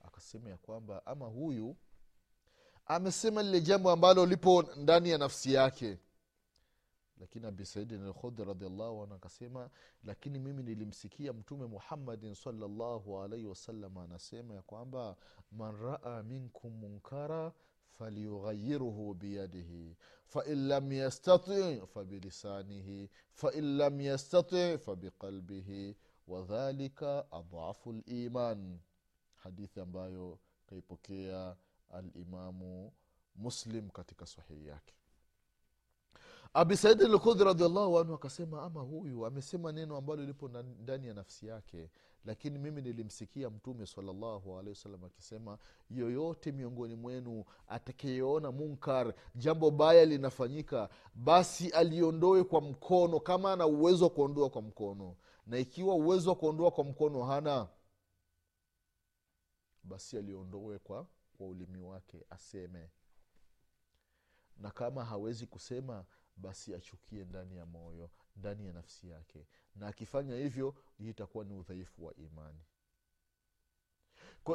akasema 0.00 0.50
ya 0.50 0.56
kwamba 0.56 1.06
ama 1.06 1.26
huyu 1.26 1.76
amesema 2.86 3.42
lile 3.42 3.60
jambo 3.60 3.90
ambalo 3.90 4.26
lipo 4.26 4.62
ndani 4.62 5.10
ya 5.10 5.18
nafsi 5.18 5.52
yake. 5.52 5.98
Lakini 7.16 7.46
abi 7.46 7.66
saidin 7.66 8.02
alkhudri 8.02 8.44
radiallahu 8.44 9.02
anhu 9.02 9.14
akasema 9.14 9.70
lakini 10.04 10.38
mimi 10.38 10.62
nilimsikia 10.62 11.32
mtume 11.32 11.66
muhammadin 11.66 12.34
salllahu 12.34 13.20
alaihi 13.22 13.46
wasallam 13.46 13.98
anasema 13.98 14.54
ya 14.54 14.62
kwamba 14.62 15.16
man 15.52 15.76
raa 15.76 16.22
minkum 16.22 16.72
munkara 16.72 17.52
فليغيره 17.98 19.14
بيده. 19.20 19.96
فإن 20.26 20.68
لم 20.68 20.92
يستطع 20.92 21.84
فبلسانه 21.84 23.08
فإن 23.32 23.78
لم 23.78 24.00
يستطع 24.00 24.76
فبقلبه. 24.76 25.94
وذلك 26.26 27.02
أضعف 27.32 27.88
الإيمان. 27.88 28.78
حديث 29.36 29.78
ambayo 29.78 30.38
كيبوكيا 30.68 31.56
الإمام 31.94 32.90
مسلم 33.36 33.88
كتك 33.88 34.24
sahihi 34.24 35.01
abi 36.54 36.76
saidi 36.76 37.04
lkhudhi 37.04 37.44
radiallahu 37.44 37.98
anhu 37.98 38.14
akasema 38.14 38.62
ama 38.62 38.80
huyu 38.80 39.26
amesema 39.26 39.72
neno 39.72 39.96
ambalo 39.96 40.24
lipo 40.24 40.48
ndani 40.82 41.06
ya 41.06 41.14
nafsi 41.14 41.46
yake 41.46 41.90
lakini 42.24 42.58
mimi 42.58 42.82
nilimsikia 42.82 43.50
mtume 43.50 43.86
salallahu 43.86 44.58
alehi 44.58 44.68
wasallam 44.68 45.04
akisema 45.04 45.58
yoyote 45.90 46.52
miongoni 46.52 46.94
mwenu 46.94 47.44
atakayeona 47.68 48.52
munkar 48.52 49.14
jambo 49.34 49.70
baya 49.70 50.04
linafanyika 50.04 50.88
basi 51.14 51.68
aliondoe 51.68 52.44
kwa 52.44 52.60
mkono 52.60 53.20
kama 53.20 53.52
ana 53.52 53.66
uwezo 53.66 54.04
wa 54.04 54.10
kuondoa 54.10 54.50
kwa 54.50 54.62
mkono. 54.62 55.16
Na 55.46 55.58
ikiwa 55.58 55.94
uwezo 55.94 56.30
wa 56.30 56.36
kuondoa 56.36 56.70
kwa 56.70 56.84
mkono 56.84 57.22
hana 57.24 57.68
basi 59.82 60.18
aliondoe 60.18 60.78
kwa, 60.78 61.06
kwa 61.38 61.46
ulimi 61.46 61.80
wake 61.80 62.24
aseme. 62.30 62.90
Na 64.58 64.70
kama 64.70 65.04
hawezi 65.04 65.46
kusema 65.46 66.04
basi 66.36 66.74
achukie 66.74 67.24
ndani 67.24 67.56
ya 67.56 67.66
moyo 67.66 68.10
ndani 68.36 68.66
ya 68.66 68.72
nafsi 68.72 69.08
yake. 69.08 69.46
Na 69.74 69.86
akifanya 69.86 70.36
hivyo 70.36 70.74
hii 70.98 71.08
itakuwa 71.10 71.44
ni 71.44 71.54
udhaifu 71.54 72.04
wa 72.04 72.14
imani. 72.14 72.60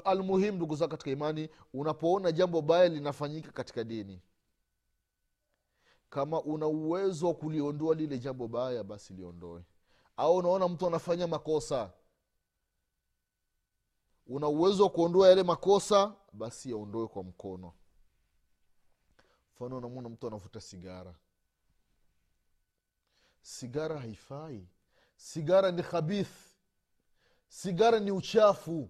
Almuhim 0.04 0.56
ndugu 0.56 0.76
zao 0.76 0.88
katika 0.88 1.12
imani 1.12 1.50
unapoona 1.74 2.32
jambo 2.32 2.62
baya 2.62 2.90
linafanyika 2.90 3.52
katika 3.52 3.84
dini 3.84 4.22
kama 6.10 6.42
una 6.42 6.68
uwezo 6.68 7.28
wa 7.28 7.34
kuliondoa 7.34 7.96
lile 7.96 8.20
jambo 8.20 8.48
baya 8.48 8.84
basi 8.84 9.14
liondoe. 9.14 9.64
Au 10.18 10.36
unaona 10.38 10.68
mtu 10.68 10.88
anafanya 10.88 11.28
makosa 11.28 11.94
una 14.28 14.48
uwezo 14.48 14.84
wa 14.84 14.90
kuondoa 14.90 15.30
yale 15.30 15.44
makosa 15.44 16.16
basi 16.34 16.70
yaondoe 16.70 17.08
kwa 17.08 17.24
mkono. 17.24 17.74
Mfano 19.56 19.78
unamwona 19.78 20.10
mtu 20.10 20.28
anavuta 20.28 20.62
sigara 20.62 21.16
sigara 23.48 24.00
haifai. 24.00 24.68
Sigara 25.16 25.72
ni 25.72 25.84
khabith. 25.84 26.56
Sigara 27.50 28.00
ni 28.00 28.12
uchafu. 28.12 28.90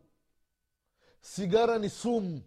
Sigara 1.21 1.77
ni 1.79 1.89
sumu. 1.89 2.43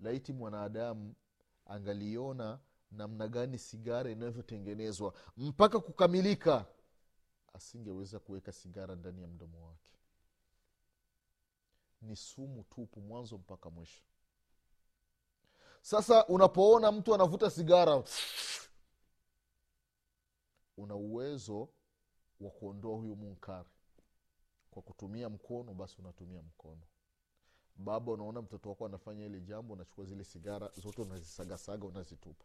Laiti 0.00 0.32
mwanadamu 0.32 1.14
angaliona 1.66 2.58
namna 2.90 3.28
gani 3.28 3.58
sigara 3.58 4.10
inavyotengenezwa 4.10 5.14
mpaka 5.36 5.80
kukamilika 5.80 6.66
asingeweza 7.52 8.18
kuweka 8.18 8.52
sigara 8.52 8.94
ndani 8.94 9.22
ya 9.22 9.28
mdomo 9.28 9.66
wake. 9.66 9.92
Ni 12.02 12.16
sumu 12.16 12.64
tupu 12.64 13.00
mwanzo 13.00 13.38
mpaka 13.38 13.70
mwisho. 13.70 14.02
Sasa 15.82 16.26
unapoona 16.26 16.92
mtu 16.92 17.14
anavuta 17.14 17.50
sigara 17.50 18.02
una 20.80 20.94
uwezo 20.94 21.68
wa 22.40 22.50
kuondoa 22.50 22.96
huyu 22.96 23.16
munkari 23.16 23.68
kwa 24.70 24.82
kutumia 24.82 25.28
mkono 25.28 25.74
basi 25.74 25.96
unatumia 25.98 26.42
mkono. 26.42 26.82
Baba 27.76 28.12
unaona 28.12 28.42
mtoto 28.42 28.68
wako 28.68 28.86
anafanya 28.86 29.26
ile 29.26 29.40
jambo 29.40 29.72
unachukua 29.74 30.04
zile 30.04 30.24
sigara 30.24 30.70
zote 30.74 31.02
unazisagasaga 31.02 31.86
unazitupa. 31.86 32.44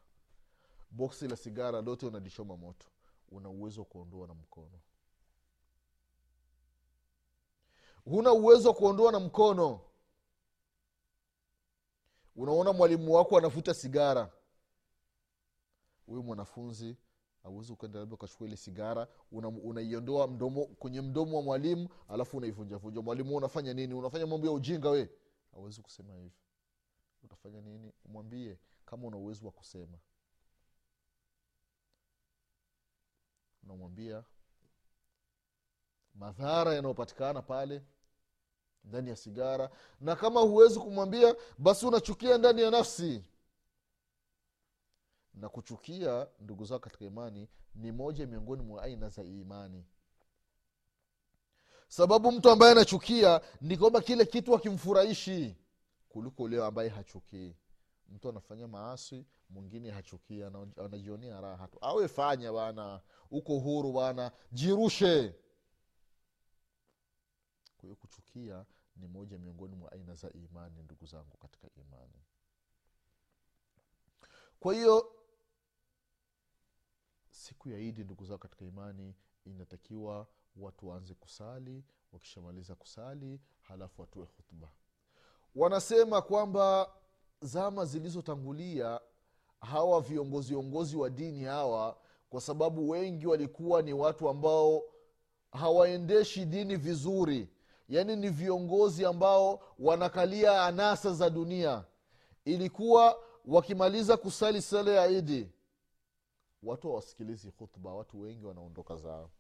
Boksi 0.91 1.27
la 1.27 1.35
sigara 1.35 1.81
lote 1.81 2.05
unalichoma 2.05 2.57
moto. 2.57 2.87
Una 3.29 3.49
uwezo 3.49 3.81
wa 3.81 3.85
kuondoa 3.85 4.27
na 4.27 4.33
mkono. 4.33 4.79
Huna 8.05 8.31
uwezo 8.33 8.69
wa 8.69 8.75
kuondoa 8.75 9.11
na 9.11 9.19
mkono. 9.19 9.81
Unaona 12.35 12.73
mwalimu 12.73 13.13
wako 13.13 13.37
anavuta 13.37 13.73
sigara. 13.73 14.31
Huyu 16.05 16.23
mwanafunzi 16.23 16.97
auwezi 17.45 17.71
ukaenda 17.73 17.99
labda 17.99 18.15
ukachukua 18.15 18.47
ile 18.47 18.57
sigara 18.57 19.07
unaiondoa 19.63 20.25
una 20.25 20.33
mdomo 20.33 20.65
kwenye 20.65 21.01
mdomo 21.01 21.37
wa 21.37 21.43
mwalimu 21.43 21.89
alafu 22.07 22.37
unaivunjavunja. 22.37 23.01
Mwalimu 23.01 23.35
unafanya 23.35 23.73
nini? 23.73 23.93
Unafanya 23.93 24.27
mambo 24.27 24.47
ya 24.47 24.53
ujinga 24.53 24.89
we 24.89 25.09
awezi 25.57 25.81
kusema 25.81 26.13
hivyo. 26.13 26.31
Utafanya 27.23 27.61
nini? 27.61 27.93
Umwambie 28.05 28.57
kama 28.85 29.07
una 29.07 29.17
uwezo 29.17 29.45
wa 29.45 29.51
kusema. 29.51 29.97
Unamwambia 33.63 34.23
madhara 36.15 36.73
yanayopatikana 36.73 37.41
pale 37.41 37.81
ndani 38.83 39.09
ya 39.09 39.15
sigara. 39.15 39.69
Na 40.01 40.15
kama 40.15 40.41
huwezi 40.41 40.79
kumwambia 40.79 41.35
basi 41.57 41.85
unachukia 41.85 42.37
ndani 42.37 42.61
ya 42.61 42.71
nafsi 42.71 43.23
na 45.35 45.49
kuchukia 45.49 46.27
ndugu 46.39 46.65
zao 46.65 46.79
katika 46.79 47.05
imani 47.05 47.47
ni 47.75 47.91
moja 47.91 48.27
miongoni 48.27 48.63
mwa 48.63 48.83
aina 48.83 49.09
za 49.09 49.23
imani. 49.23 49.85
Sababu 51.87 52.31
mtu 52.31 52.49
ambaye 52.49 52.71
anachukia 52.71 53.41
ni 53.61 53.77
kwamba 53.77 54.01
kile 54.01 54.25
kitu 54.25 54.55
akimfurahishi 54.55 55.55
kuliko 56.09 56.43
ulio 56.43 56.65
ambaye 56.65 56.89
hachukii. 56.89 57.55
Mtu 58.09 58.29
anafanya 58.29 58.67
maasi 58.67 59.25
mwingine 59.49 59.91
hachukii 59.91 60.43
anajionia 60.77 61.41
raha 61.41 61.67
tu. 61.67 61.77
Awe 61.81 62.07
fanya 62.07 62.53
bana 62.53 63.01
uko 63.31 63.59
huru 63.59 63.93
bana 63.93 64.31
jirushe. 64.51 65.35
Kwa 67.77 67.81
hiyo 67.81 67.95
kuchukia 67.95 68.65
ni 68.95 69.07
moja 69.07 69.37
miongoni 69.37 69.75
mwa 69.75 69.91
aina 69.91 70.15
za 70.15 70.29
imani 70.33 70.83
ndugu 70.83 71.05
zangu 71.05 71.37
katika 71.37 71.67
imani. 71.75 72.23
Kwa 74.59 74.73
hiyo 74.73 75.15
siku 77.45 77.69
ya 77.69 77.79
idi 77.79 78.03
ndugu 78.03 78.25
zao 78.25 78.37
katika 78.37 78.65
imani 78.65 79.15
inatakiwa 79.45 80.27
watu 80.57 80.87
waanze 80.87 81.13
kusali 81.13 81.83
wakishamaliza 82.13 82.75
kusali 82.75 83.39
halafu 83.61 84.01
watoe 84.01 84.25
khutba. 84.25 84.67
Wanasema 85.55 86.21
kwamba 86.21 86.89
zama 87.41 87.85
zilizotangulia 87.85 88.99
hawa 89.61 90.01
viongozi 90.01 90.47
viongozi 90.49 90.95
wa 90.97 91.09
dini 91.09 91.43
hawa 91.43 91.97
kwa 92.29 92.41
sababu 92.41 92.89
wengi 92.89 93.27
walikuwa 93.27 93.81
ni 93.81 93.93
watu 93.93 94.29
ambao 94.29 94.83
hawaendeshi 95.51 96.45
dini 96.45 96.75
vizuri. 96.75 97.49
Yaani 97.89 98.15
ni 98.15 98.29
viongozi 98.29 99.05
ambao 99.05 99.61
wanakalia 99.79 100.63
anasa 100.63 101.13
za 101.13 101.29
dunia. 101.29 101.83
Ilikuwa 102.45 103.19
wakimaliza 103.45 104.17
kusali 104.17 104.61
sala 104.61 104.91
ya 104.91 105.07
idi 105.07 105.49
watu 106.65 106.87
hawasikilizi 106.89 107.51
khutba 107.51 107.93
watu 107.93 108.21
wengi 108.21 108.45
wanaondoka 108.45 108.95
zao. 108.97 109.31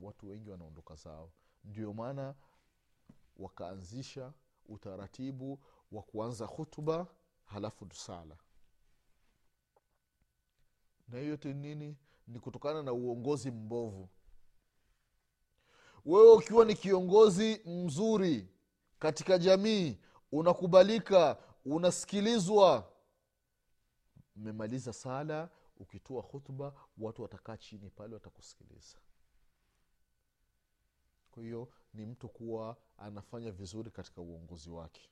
Watu 0.00 0.28
wengi 0.28 0.50
wanaondoka 0.50 0.94
zao. 0.94 1.32
Ndio 1.64 1.92
maana 1.92 2.34
wakaanzisha 3.36 4.32
utaratibu 4.68 5.58
wa 5.92 6.02
kuanza 6.02 6.46
khutba 6.48 7.06
halafu 7.44 7.86
sala 7.94 8.36
na 11.08 11.18
hiyo 11.18 11.30
yote 11.30 11.54
nini? 11.54 11.96
Ni 12.26 12.40
kutokana 12.40 12.82
na 12.82 12.92
uongozi 12.92 13.50
mbovu. 13.50 14.08
Wewe 16.04 16.32
ukiwa 16.32 16.64
ni 16.64 16.74
kiongozi 16.74 17.62
mzuri 17.66 18.48
katika 18.98 19.38
jamii 19.38 19.98
unakubalika 20.32 21.38
unasikilizwa 21.64 22.92
mmemaliza 24.36 24.92
sala 24.92 25.50
ukitoa 25.76 26.22
khutba 26.22 26.74
watu 26.98 27.22
watakaa 27.22 27.56
chini 27.56 27.90
pale 27.90 28.14
watakusikiliza. 28.14 28.98
Kwa 31.30 31.42
hiyo 31.42 31.72
ni 31.94 32.06
mtu 32.06 32.28
kuwa 32.28 32.76
anafanya 32.98 33.52
vizuri 33.52 33.90
katika 33.90 34.20
uongozi 34.20 34.70
wake. 34.70 35.10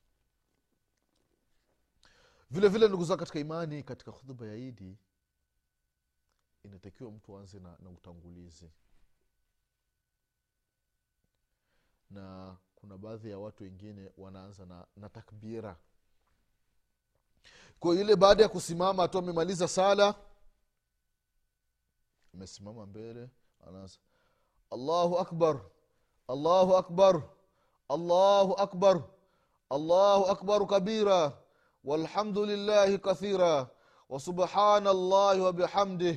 Vile 2.50 2.68
vile 2.68 2.88
ndugu 2.88 3.04
zao 3.04 3.16
katika 3.16 3.38
imani 3.38 3.82
katika 3.82 4.12
khutba 4.12 4.46
ya 4.46 4.54
idi 4.56 4.98
inatakiwa 6.62 7.10
mtu 7.10 7.36
aanze 7.38 7.58
na, 7.60 7.76
na 7.78 7.90
utangulizi. 7.90 8.70
Na 12.10 12.56
kuna 12.74 12.98
baadhi 12.98 13.30
ya 13.30 13.38
watu 13.38 13.62
wengine 13.64 14.10
wanaanza 14.16 14.66
na, 14.66 14.86
na 14.96 15.08
takbira 15.08 15.76
kwa 17.80 17.94
ile 17.94 18.16
baada 18.16 18.42
ya 18.42 18.48
kusimama 18.48 19.08
tu 19.08 19.18
amemaliza 19.18 19.68
sala 19.68 20.14
amesimama 22.34 22.86
mbele 22.86 23.30
anaanza 23.68 23.98
allahu 24.70 25.18
akbar 25.18 25.60
allahu 26.28 26.76
akbar 26.76 27.22
allahu 27.88 28.54
akbar 28.54 29.02
allahu 29.70 30.24
akbaru 30.26 30.66
kabira 30.66 31.32
walhamdu 31.84 32.46
lillahi 32.46 32.98
kathira 32.98 33.70
وسبحان 34.08 34.88
الله 34.88 35.36
wabihamdih 35.44 36.16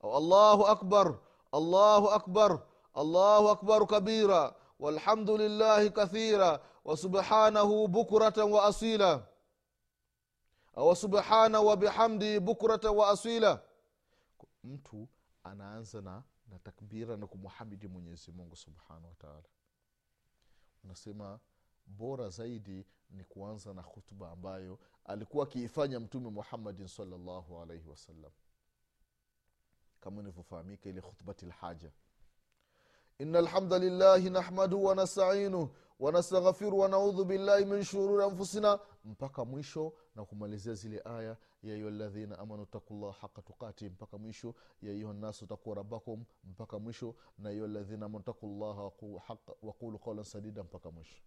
allahu 0.00 0.64
akbar 0.64 1.20
أكبر 1.52 2.10
akbar 2.16 2.50
allahu 2.96 3.52
الله 3.52 3.86
kabira 3.86 4.54
walhamdu 4.80 4.80
والحمد 4.80 5.30
kathira 5.30 5.88
كثيرا 5.92 6.60
وسبحانه 6.84 7.70
بكرة 7.86 8.38
asila 8.64 9.20
au 10.80 11.66
wabihamdi 11.66 12.34
wa 12.34 12.40
bukrata 12.40 12.90
wa 12.90 13.08
aswila 13.10 13.62
mtu 14.64 15.08
anaanza 15.44 16.00
na, 16.00 16.22
na 16.48 16.58
takbira 16.58 17.16
na 17.16 17.26
kumhamidi 17.26 17.88
mwenyezi 17.88 18.32
mungu 18.32 18.56
subhanahu 18.56 19.08
wataala 19.08 19.48
unasema 20.84 21.40
bora 21.86 22.28
zaidi 22.28 22.86
ni 23.10 23.24
kuanza 23.24 23.74
na 23.74 23.82
khutba 23.82 24.30
ambayo 24.30 24.78
alikuwa 25.04 25.44
akiifanya 25.44 26.00
mtume 26.00 26.30
muhammadin 26.30 26.88
salllahu 26.88 27.62
alaihi 27.62 27.88
wasallam 27.88 28.30
kama 30.00 30.20
inavyofahamika 30.20 30.88
ile 30.88 31.00
khutbati 31.00 31.46
lhaja 31.46 31.90
ina 33.18 33.38
alhamda 33.38 33.78
lillahi 33.78 34.30
nahmaduhu 34.30 34.84
wanastainuh 34.84 35.68
wanastaghfiru 36.00 36.78
wanaudhu 36.78 37.24
billahi 37.24 37.64
min 37.64 37.84
shururi 37.84 38.24
anfusina 38.24 38.78
mpaka 39.04 39.44
mwisho 39.44 39.92
na 40.16 40.24
kumalizia 40.24 40.74
zile 40.74 41.02
aya 41.04 41.36
ya 41.62 41.74
ayuha 41.74 41.90
ladhina 41.90 42.38
amanu 42.38 42.66
takullah 42.66 43.14
haqa 43.20 43.42
tukati 43.42 43.88
mpaka 43.88 44.18
mwisho 44.18 44.54
ya 44.82 44.90
ayuha 44.92 45.12
nnasu 45.14 45.46
takuu 45.46 45.74
rabbakum 45.74 46.24
mpaka 46.44 46.78
mwisho 46.78 47.14
na 47.38 47.48
ayuha 47.48 47.68
ladhina 47.68 48.06
amanu 48.06 48.24
takullaha 48.24 48.82
waqulu 49.62 49.98
qaulan 49.98 50.24
sadida 50.24 50.62
mpaka 50.62 50.90
mwisho. 50.90 51.22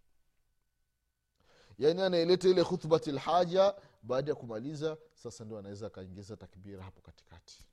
Yaani 1.78 2.02
anaileta 2.02 2.48
ile 2.48 2.64
khutbati 2.64 3.12
lhaja 3.12 3.74
baada 4.02 4.30
ya 4.30 4.34
kumaliza 4.34 4.96
sasa 5.14 5.44
ndio 5.44 5.58
anaweza 5.58 5.86
akaingiza 5.86 6.36
takbira 6.36 6.82
hapo 6.84 7.00
katikati. 7.00 7.64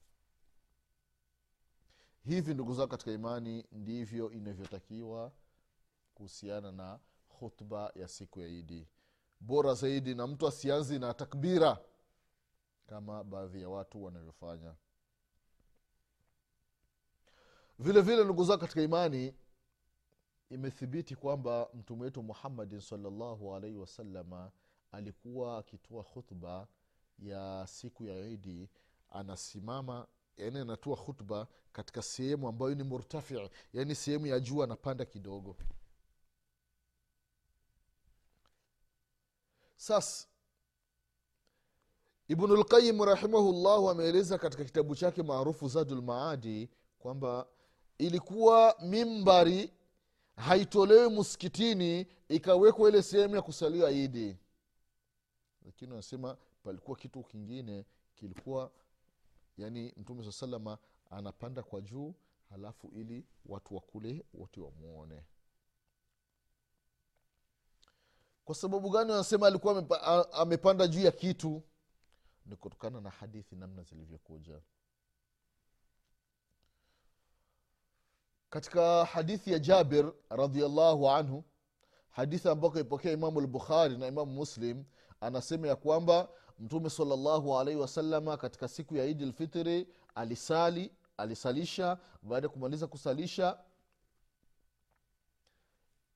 Hivi 2.25 2.53
ndugu 2.53 2.73
zao 2.73 2.87
katika 2.87 3.11
imani 3.11 3.65
ndivyo 3.71 4.31
inavyotakiwa 4.31 5.31
kuhusiana 6.21 6.71
na 6.71 6.99
khutba 7.39 7.91
ya 7.95 8.07
siku 8.07 8.39
ya 8.39 8.47
idi 8.47 8.87
bora 9.39 9.73
zaidi 9.73 10.15
na 10.15 10.27
mtu 10.27 10.47
asianzi 10.47 10.99
na 10.99 11.13
takbira 11.13 11.79
kama 12.87 13.23
baadhi 13.23 13.61
ya 13.61 13.69
watu 13.69 14.03
wanavyofanya. 14.03 14.75
Vile 17.79 18.01
vile 18.01 18.23
ndugu 18.23 18.43
zao 18.43 18.57
katika 18.57 18.81
imani 18.81 19.33
imethibiti 20.49 21.15
kwamba 21.15 21.69
mtume 21.73 22.03
wetu 22.03 22.23
muhammadin 22.23 22.79
salllahu 22.79 23.55
alaihi 23.55 23.77
wasalama 23.77 24.51
alikuwa 24.91 25.57
akitoa 25.57 26.03
khutba 26.03 26.67
ya 27.19 27.65
siku 27.67 28.05
ya 28.05 28.27
idi 28.27 28.69
anasimama 29.09 30.07
yani 30.37 30.59
anatoa 30.59 30.97
khutba 30.97 31.47
katika 31.71 32.01
sehemu 32.01 32.47
ambayo 32.47 32.75
ni 32.75 32.83
murtafii 32.83 33.49
yani 33.73 33.95
sehemu 33.95 34.27
ya 34.27 34.39
juu 34.39 34.63
anapanda 34.63 35.05
kidogo 35.05 35.55
sasa 39.81 40.27
ibnulqayim 42.27 43.01
rahimahullahu 43.03 43.89
ameeleza 43.89 44.37
katika 44.37 44.65
kitabu 44.65 44.95
chake 44.95 45.23
maarufu 45.23 45.67
zadulmaadi 45.67 46.69
kwamba 46.99 47.47
ilikuwa 47.97 48.75
mimbari 48.81 49.73
haitolewi 50.35 51.19
msikitini 51.19 52.07
ikawekwa 52.29 52.89
ile 52.89 53.01
sehemu 53.03 53.35
ya 53.35 53.41
kusalia 53.41 53.89
idi. 53.89 54.37
Lakini 55.65 55.91
wanasema 55.91 56.37
palikuwa 56.63 56.97
kitu 56.97 57.23
kingine 57.23 57.85
kilikuwa 58.15 58.71
yani 59.57 59.93
mtume 59.97 60.23
saa 60.23 60.31
salama 60.31 60.77
anapanda 61.09 61.63
kwa 61.63 61.81
juu 61.81 62.13
halafu 62.49 62.87
ili 62.95 63.25
watu 63.45 63.75
wakule 63.75 64.25
wote 64.33 64.61
wamwone 64.61 65.23
kwa 68.51 68.55
sababu 68.55 68.89
gani 68.89 69.11
wanasema 69.11 69.47
alikuwa 69.47 69.85
amepanda 70.33 70.87
juu 70.87 71.01
ya 71.01 71.11
kitu? 71.11 71.63
Ni 72.45 72.55
kutokana 72.55 73.01
na 73.01 73.09
hadithi 73.09 73.55
namna 73.55 73.83
zilivyokuja. 73.83 74.61
Katika 78.49 79.05
hadithi 79.05 79.51
ya 79.51 79.59
jabir 79.59 80.13
radiallahu 80.29 81.09
anhu 81.09 81.43
hadithi 82.09 82.49
ambayo 82.49 82.71
kaipokea 82.73 83.11
imamu 83.11 83.41
lbukhari 83.41 83.97
na 83.97 84.07
imamu 84.07 84.31
muslim 84.31 84.83
anasema 85.21 85.67
ya 85.67 85.75
kwamba 85.75 86.29
mtume 86.59 86.89
salllahu 86.89 87.59
alaihi 87.59 87.79
wasalama 87.79 88.37
katika 88.37 88.67
siku 88.67 88.95
ya 88.95 89.05
idi 89.05 89.25
lfitri 89.25 89.87
alisali 90.15 90.91
alisalisha. 91.17 91.97
Baada 92.21 92.45
ya 92.47 92.53
kumaliza 92.53 92.87
kusalisha 92.87 93.57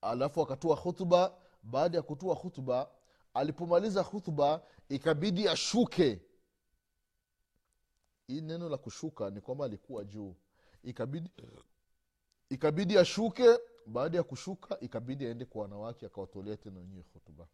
alafu 0.01 0.41
akatoa 0.41 0.77
khutba 0.77 1.44
baada 1.65 1.97
ya 1.97 2.03
kutoa 2.03 2.35
khutba 2.35 2.89
alipomaliza 3.33 4.03
khutba 4.03 4.63
ikabidi 4.89 5.47
ashuke. 5.47 6.21
Hii 8.27 8.41
neno 8.41 8.69
la 8.69 8.77
kushuka 8.77 9.29
ni 9.29 9.41
kwamba 9.41 9.65
alikuwa 9.65 10.03
juu. 10.03 10.35
Ikabidi 10.83 11.31
ikabidi 12.49 12.97
ashuke. 12.97 13.59
Baada 13.87 14.17
ya 14.17 14.23
kushuka 14.23 14.79
ikabidi 14.79 15.25
aende 15.25 15.45
kwa 15.45 15.61
wanawake 15.61 16.05
akawatolea 16.05 16.57
tena 16.57 16.79
wenyewe 16.79 17.05
hutuba 17.13 17.47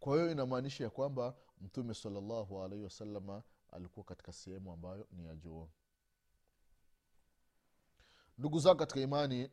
kwa 0.00 0.16
hiyo 0.16 0.30
inamaanisha 0.32 0.84
ya 0.84 0.90
kwamba 0.90 1.36
mtume 1.60 1.94
salallahu 1.94 2.62
alaihi 2.62 2.84
wasalama 2.84 3.42
alikuwa 3.70 4.04
katika 4.04 4.32
sehemu 4.32 4.72
ambayo 4.72 5.06
ni 5.12 5.26
ya 5.26 5.36
juu. 5.36 5.68
Ndugu 8.38 8.58
zao 8.58 8.74
katika 8.74 9.00
imani 9.00 9.50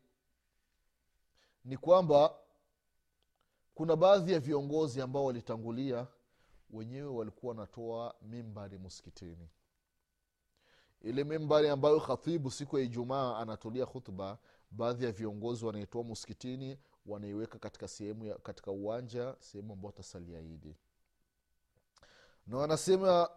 ni 1.66 1.78
kwamba 1.78 2.36
kuna 3.76 3.96
baadhi 3.96 4.34
ya 4.34 4.40
viongozi 4.40 5.02
ambao 5.02 5.26
walitangulia 5.26 6.08
wenyewe 6.70 7.08
walikuwa 7.08 7.50
wanatoa 7.56 8.16
mimbari 8.22 8.78
muskitini 8.78 9.50
ile 11.02 11.24
mimbari 11.24 11.70
ambayo 11.70 12.00
khatibu 12.00 12.52
siku 12.52 12.78
ya 12.78 12.84
ijumaa 12.84 13.38
anatolia 13.38 13.86
khutba 13.86 14.38
baadhi 14.72 15.06
ya 15.06 15.12
viongozi 15.12 15.66
wanaitoa 15.66 16.04
muskitini 16.04 16.80
wanaiweka 17.06 17.60
katika 17.60 17.88
sehemu 17.88 18.36
katika 18.40 18.72
uwanja 18.72 19.36
sehemu 19.40 19.74
ambao 19.74 19.92
tasalia 19.92 20.42
idi. 20.42 20.76
Na 22.48 22.58
wanasema 22.58 23.30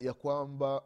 ya 0.00 0.14
kwamba 0.14 0.82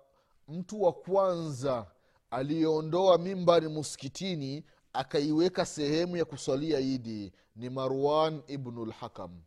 mtu 0.49 0.83
wa 0.83 0.93
kwanza 0.93 1.87
aliyeondoa 2.31 3.19
mimbari 3.19 3.69
muskitini 3.69 4.65
akaiweka 4.93 5.67
sehemu 5.67 6.17
ya 6.17 6.25
kuswalia 6.25 6.81
idi 6.81 7.33
ni 7.57 7.71
marwan 7.71 8.43
ibnu 8.47 8.85
lhakam 8.87 9.43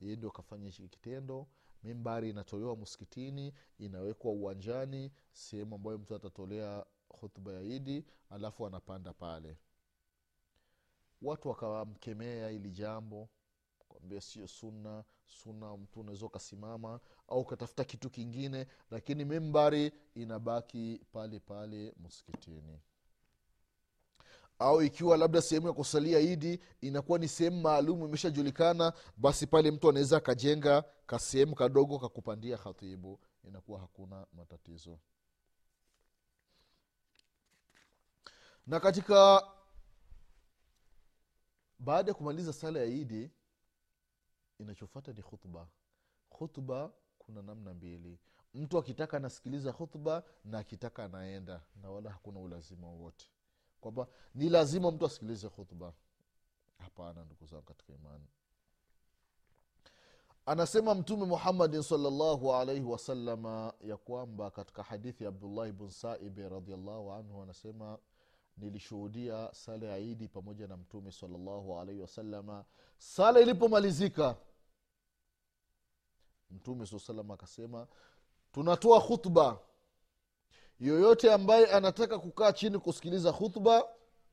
yeye 0.00 0.16
ndio 0.16 0.28
akafanya 0.28 0.66
hichi 0.66 0.88
kitendo 0.88 1.46
mimbari 1.82 2.30
inatolewa 2.30 2.76
msikitini 2.76 3.54
inawekwa 3.78 4.30
uwanjani 4.32 5.12
sehemu 5.32 5.74
ambayo 5.74 5.98
mtu 5.98 6.14
atatolea 6.14 6.86
hutuba 7.08 7.52
ya 7.52 7.62
idi 7.62 8.04
alafu 8.30 8.66
anapanda 8.66 9.12
pale. 9.12 9.56
Watu 11.22 11.48
wakawamkemea 11.48 12.48
hili 12.48 12.70
jambo 12.70 13.28
kwambia 13.88 14.20
sio 14.20 14.48
sunna 14.48 15.04
sunna 15.26 15.76
mtu 15.76 16.00
unaweza 16.00 16.26
ukasimama 16.26 17.00
au 17.28 17.40
ukatafuta 17.40 17.84
kitu 17.84 18.10
kingine 18.10 18.66
lakini 18.90 19.24
mimbari 19.24 19.92
inabaki 20.14 21.00
pale 21.12 21.40
pale 21.40 21.94
msikitini 22.04 22.80
au 24.60 24.82
ikiwa 24.82 25.16
labda 25.16 25.42
sehemu 25.42 25.66
ya 25.66 25.72
kusalia 25.72 26.18
idi 26.18 26.60
inakuwa 26.80 27.18
ni 27.18 27.28
sehemu 27.28 27.60
maalum 27.60 28.04
imeshajulikana 28.04 28.92
basi 29.16 29.46
pale 29.46 29.70
mtu 29.70 29.88
anaweza 29.88 30.16
akajenga 30.16 30.84
kasehemu 31.06 31.54
kadogo 31.54 31.98
kakupandia 31.98 32.56
khatibu 32.58 33.20
inakuwa 33.44 33.80
hakuna 33.80 34.26
matatizo. 34.32 34.98
Na 38.66 38.80
katika 38.80 39.42
baada 41.78 42.10
ya 42.10 42.14
kumaliza 42.14 42.52
sala 42.52 42.78
ya 42.78 42.84
idi 42.86 43.30
inachofata 44.58 45.12
ni 45.12 45.22
khutba. 45.22 45.68
Khutba 46.38 46.92
kuna 47.18 47.42
namna 47.42 47.74
mbili. 47.74 48.18
Mtu 48.54 48.78
akitaka 48.78 49.16
anasikiliza 49.16 49.72
khutba 49.72 50.22
na 50.44 50.58
akitaka 50.58 51.04
anaenda 51.04 51.62
na 51.82 51.90
wala 51.90 52.10
hakuna 52.10 52.40
ulazima 52.40 52.86
wowote 52.86 53.26
kwamba 53.80 54.06
ni 54.34 54.48
lazima 54.48 54.90
mtu 54.90 55.06
asikilize 55.06 55.48
khutba. 55.48 55.92
Hapana 56.78 57.24
ndugu 57.24 57.46
zangu 57.46 57.62
katika 57.62 57.92
imani. 57.92 58.24
Anasema 60.46 60.94
mtume 60.94 61.24
muhammadin 61.26 61.82
salllahu 61.82 62.54
alaihi 62.54 62.84
wasalama 62.84 63.72
ya 63.80 63.96
kwamba 63.96 64.50
katika 64.50 64.82
hadithi 64.82 65.24
ya 65.24 65.28
abdullahi 65.28 65.72
bn 65.72 65.88
saibi 65.90 66.48
radiallahu 66.48 67.12
anhu 67.12 67.42
anasema 67.42 67.98
nilishuhudia 68.56 69.50
sala 69.54 69.86
ya 69.86 69.98
idi 69.98 70.28
pamoja 70.28 70.66
na 70.66 70.76
mtume 70.76 71.12
salllahu 71.12 71.78
alaihi 71.80 72.00
wasalama 72.00 72.64
sala 72.98 73.40
ilipomalizika 73.40 74.36
mtume 76.50 76.86
saa 76.86 76.98
salama 76.98 77.34
akasema 77.34 77.86
tunatoa 78.52 79.00
khutba 79.00 79.58
yoyote 80.80 81.32
ambaye 81.32 81.66
anataka 81.66 82.18
kukaa 82.18 82.52
chini 82.52 82.78
kusikiliza 82.78 83.32
khutba 83.32 83.88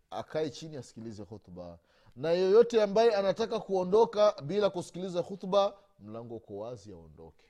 akae 0.09 0.49
chini 0.49 0.77
asikilize 0.77 1.25
khutba. 1.25 1.79
Na 2.15 2.31
yoyote 2.31 2.83
ambaye 2.83 3.15
anataka 3.15 3.59
kuondoka 3.59 4.41
bila 4.41 4.69
kusikiliza 4.69 5.23
khutba 5.23 5.77
mlango 5.99 6.35
uko 6.35 6.57
wazi 6.57 6.91
aondoke. 6.93 7.45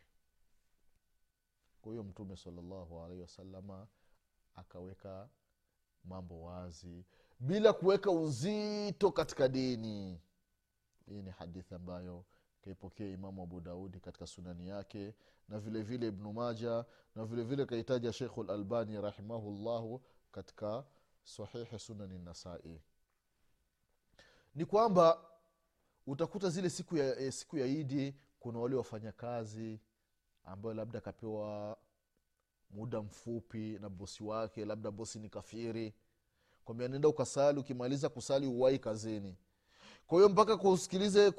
Kwa 1.81 1.91
hiyo 1.91 2.03
mtume 2.03 2.35
salallahu 2.37 2.99
alaihi 3.03 3.21
wasalama 3.21 3.87
akaweka 4.55 5.29
mambo 6.03 6.41
wazi 6.43 7.05
bila 7.39 7.73
kuweka 7.73 8.11
uzito 8.11 9.11
katika 9.11 9.47
dini. 9.47 10.21
Hii 11.05 11.21
ni 11.21 11.29
hadithi 11.31 11.75
ambayo 11.75 12.25
kaipokea 12.67 13.07
imamu 13.07 13.43
abu 13.43 13.61
daudi 13.61 13.99
katika 13.99 14.27
sunani 14.27 14.67
yake 14.67 15.13
na 15.49 15.59
vile 15.59 15.81
vile 15.81 16.07
ibnu 16.07 16.33
maja 16.33 16.85
na 17.15 17.25
vile 17.25 17.43
vile 17.43 17.65
kahitaja 17.65 18.13
shekhu 18.13 18.43
lalbani 18.43 19.01
rahimahullahu 19.01 20.01
katika 20.31 20.83
sahihi 21.23 21.79
sunani 21.79 22.19
nasai 22.19 22.81
ni 24.55 24.65
kwamba 24.65 25.19
utakuta 26.07 26.49
zile 26.49 26.69
siku 26.69 26.97
ya, 26.97 27.19
eh, 27.19 27.33
siku 27.33 27.57
ya 27.57 27.65
idi 27.65 28.15
kuna 28.39 28.59
wale 28.59 28.75
wafanyakazi 28.75 29.79
ambayo 30.43 30.75
labda 30.75 30.99
akapewa 30.99 31.77
muda 32.69 33.01
mfupi 33.01 33.79
na 33.79 33.89
bosi 33.89 34.23
wake 34.23 34.65
labda 34.65 34.91
bosi 34.91 35.19
ni 35.19 35.29
kafiri. 35.29 35.93
Kwambia 36.65 36.87
nenda 36.87 37.07
ukasali 37.07 37.59
ukimaliza 37.59 38.09
kusali 38.09 38.47
uwai 38.47 38.79
kazini 38.79 39.37
kwa 40.07 40.17
hiyo 40.17 40.29
mpaka 40.29 40.57
kusikilize 40.57 41.31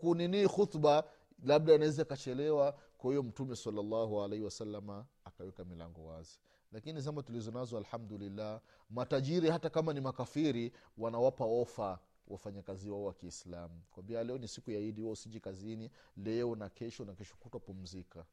kunini 0.00 0.48
khutba 0.48 1.04
labda 1.44 1.74
anaweza 1.74 2.02
akachelewa. 2.02 2.78
Kwa 2.98 3.10
hiyo 3.10 3.22
mtume 3.22 3.56
salllahu 3.56 4.22
alaihi 4.22 4.44
wasalama 4.44 5.06
akaweka 5.24 5.64
milango 5.64 6.06
wazi. 6.06 6.38
Lakini 6.72 7.00
zama 7.00 7.22
tulizo 7.22 7.50
nazo 7.50 7.78
alhamdulillah 7.78 8.60
matajiri 8.90 9.50
hata 9.50 9.70
kama 9.70 9.92
ni 9.92 10.00
makafiri 10.00 10.72
wanawapa 10.98 11.44
ofa 11.44 11.98
wafanyakazi 12.28 12.90
wao 12.90 13.04
wa 13.04 13.14
kiislamu 13.14 13.82
kwambia 13.90 14.24
leo 14.24 14.38
ni 14.38 14.48
siku 14.48 14.70
ya 14.70 14.80
idi 14.80 15.02
wa 15.02 15.10
usiji 15.10 15.40
kazini 15.40 15.90
leo 16.16 16.56
na 16.56 16.68
kesho 16.68 17.04
na 17.04 17.14
kesho 17.14 17.34
kutwa 17.40 17.60
pumzika. 17.60 18.24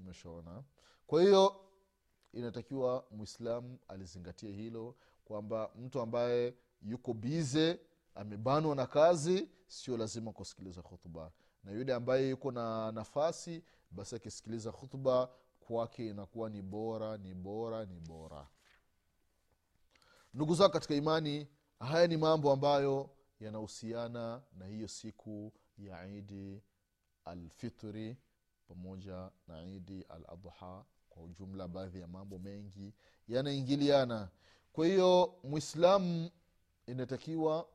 Umeshaona? 0.00 0.62
Kwa 1.06 1.22
hiyo 1.22 1.60
inatakiwa 2.32 3.04
mwislamu 3.10 3.78
alizingatie 3.88 4.52
hilo 4.52 4.94
kwamba 5.24 5.70
mtu 5.78 6.00
ambaye 6.00 6.54
yuko 6.82 7.14
bize 7.14 7.80
amebanwa 8.14 8.74
na 8.76 8.86
kazi 8.86 9.48
sio 9.66 9.96
lazima 9.96 10.32
kusikiliza 10.32 10.82
khutba. 10.82 11.32
Na 11.64 11.72
yule 11.72 11.94
ambaye 11.94 12.28
yuko 12.30 12.52
na 12.52 12.92
nafasi 12.92 13.64
basi 13.90 14.16
akisikiliza 14.16 14.72
khutba 14.72 15.30
kwake 15.60 16.06
inakuwa 16.08 16.50
ni 16.50 16.62
bora 16.62 17.16
ni 17.18 17.34
bora 17.34 17.84
ni 17.84 18.00
bora. 18.00 18.48
Ndugu 20.34 20.54
zao 20.54 20.68
katika 20.68 20.94
imani 20.94 21.48
haya 21.80 22.06
ni 22.06 22.16
mambo 22.16 22.52
ambayo 22.52 23.10
yanahusiana 23.40 24.42
na 24.58 24.66
hiyo 24.66 24.88
siku 24.88 25.52
ya 25.78 26.06
idi 26.06 26.62
alfitri 27.24 28.16
pamoja 28.68 29.30
na 29.48 29.62
idi 29.66 30.04
al 30.08 30.24
adha 30.28 30.84
kwa 31.08 31.22
ujumla 31.24 31.68
baadhi 31.68 32.00
ya 32.00 32.06
mambo 32.08 32.38
mengi 32.38 32.94
yanaingiliana. 33.28 34.28
Kwa 34.72 34.86
hiyo 34.86 35.34
mwislamu 35.44 36.30
inatakiwa 36.88 37.68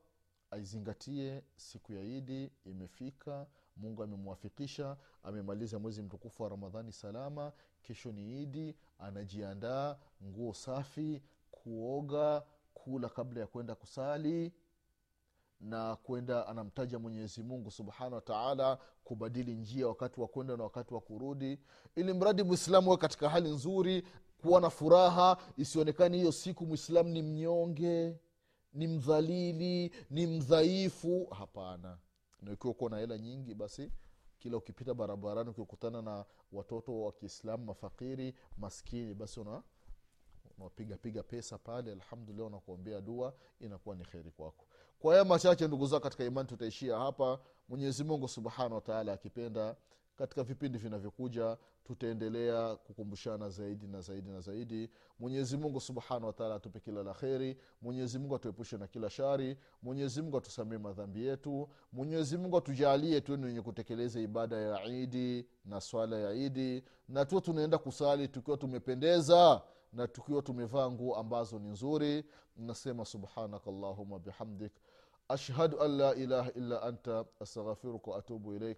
aizingatie 0.51 1.43
siku 1.55 1.93
ya 1.93 2.01
idi 2.03 2.51
imefika 2.65 3.47
mungu 3.77 4.03
amemwafikisha 4.03 4.97
amemaliza 5.23 5.79
mwezi 5.79 6.01
mtukufu 6.01 6.43
wa 6.43 6.49
ramadhani 6.49 6.91
salama 6.91 7.51
kesho 7.81 8.11
ni 8.11 8.41
idi 8.43 8.75
anajiandaa 8.99 9.97
nguo 10.23 10.53
safi 10.53 11.21
kuoga 11.51 12.43
kula 12.73 13.09
kabla 13.09 13.39
ya 13.41 13.47
kwenda 13.47 13.75
kusali 13.75 14.53
na 15.59 15.95
kwenda 15.95 16.47
anamtaja 16.47 16.99
mwenyezi 16.99 17.43
mungu 17.43 17.71
subhanahu 17.71 18.15
wa 18.15 18.21
taala 18.21 18.77
kubadili 19.03 19.55
njia 19.55 19.87
wakati 19.87 20.21
wa 20.21 20.27
kwenda 20.27 20.57
na 20.57 20.63
wakati 20.63 20.93
wa 20.93 21.01
kurudi. 21.01 21.59
Ili 21.95 22.13
mradi 22.13 22.43
mwislamu 22.43 22.89
awe 22.89 22.97
katika 22.97 23.29
hali 23.29 23.49
nzuri 23.49 24.03
kuwa 24.41 24.61
na 24.61 24.69
furaha 24.69 25.37
isionekani 25.57 26.17
hiyo 26.17 26.31
siku 26.31 26.65
mwislamu 26.65 27.09
ni 27.09 27.21
mnyonge 27.21 28.17
ni 28.73 28.87
mdhalili 28.87 29.93
ni 30.09 30.27
mdhaifu. 30.27 31.25
Hapana. 31.25 31.97
Na 32.41 32.51
ikiwa 32.51 32.73
kuwa 32.73 32.89
na 32.89 32.97
hela 32.97 33.17
nyingi 33.17 33.53
basi 33.55 33.91
kila 34.39 34.57
ukipita 34.57 34.93
barabarani 34.93 35.49
ukikutana 35.49 36.01
na 36.01 36.25
watoto 36.51 37.01
wa 37.01 37.11
kiislamu 37.11 37.65
mafakiri 37.65 38.35
maskini 38.57 39.13
basi 39.13 39.39
una 39.39 39.63
pesa 41.27 41.57
pale. 41.57 41.91
Alhamdulillah 41.91 42.47
unakuombea 42.47 43.01
dua 43.01 43.33
inakuwa 43.59 43.95
ni 43.95 44.03
kheri 44.05 44.31
kwako. 44.31 44.65
Kwa 44.99 45.13
haya 45.13 45.25
machache 45.25 45.67
ndugu 45.67 45.85
zao 45.85 45.99
katika 45.99 46.23
imani 46.25 46.47
tutaishia 46.49 46.97
hapa. 46.97 47.39
Mwenyezi 47.69 48.03
mungu 48.03 48.27
subhanahu 48.27 48.75
wataala 48.75 49.13
akipenda 49.13 49.75
katika 50.15 50.43
vipindi 50.43 50.77
vinavyokuja 50.77 51.57
tutaendelea 51.83 52.75
kukumbushana 52.75 53.49
zaidi 53.49 53.87
na 53.87 54.01
zaidi 54.01 54.29
na 54.29 54.39
zaidi. 54.41 54.89
Mwenyezi 55.19 55.57
mungu 55.57 55.79
subhanahu 55.81 56.25
wataala 56.25 56.55
atupe 56.55 56.79
kila 56.79 57.03
la 57.03 57.13
kheri. 57.13 57.57
Mwenyezi 57.81 58.19
atuepushe 58.35 58.77
na 58.77 58.87
kila 58.87 59.09
shari. 59.09 59.57
Mwenyezi 59.81 60.21
mungu 60.21 60.37
madhambi 60.77 61.25
yetu. 61.25 61.69
Mwenyezi 61.91 62.37
mungu 62.37 62.57
atujalie 62.57 63.21
tueni 63.21 63.45
wenye 63.45 63.61
kutekeleza 63.61 64.19
ibada 64.19 64.55
ya 64.57 64.85
idi 64.85 65.47
na 65.65 65.81
swala 65.81 66.17
ya 66.19 66.33
idi 66.33 66.83
na 67.09 67.25
tuwe 67.25 67.41
tunaenda 67.41 67.77
kusali 67.77 68.27
tukiwa 68.27 68.57
tumependeza 68.57 69.61
na 69.93 70.07
tukiwa 70.07 70.41
tumevaa 70.41 70.91
nguo 70.91 71.15
ambazo 71.15 71.59
ni 71.59 71.69
nzuri. 71.69 72.23
Nasema 72.57 73.05
subhanaka 73.05 73.71
llahuma 73.71 74.19
bihamdik. 74.19 74.73
Ashhadu 75.27 75.81
an 75.81 75.97
la 75.97 76.15
ilaha 76.15 76.51
illa 76.51 76.81
anta 76.81 77.25
astaghfiruka 77.39 78.11
waatubu 78.11 78.53
ilaik 78.53 78.77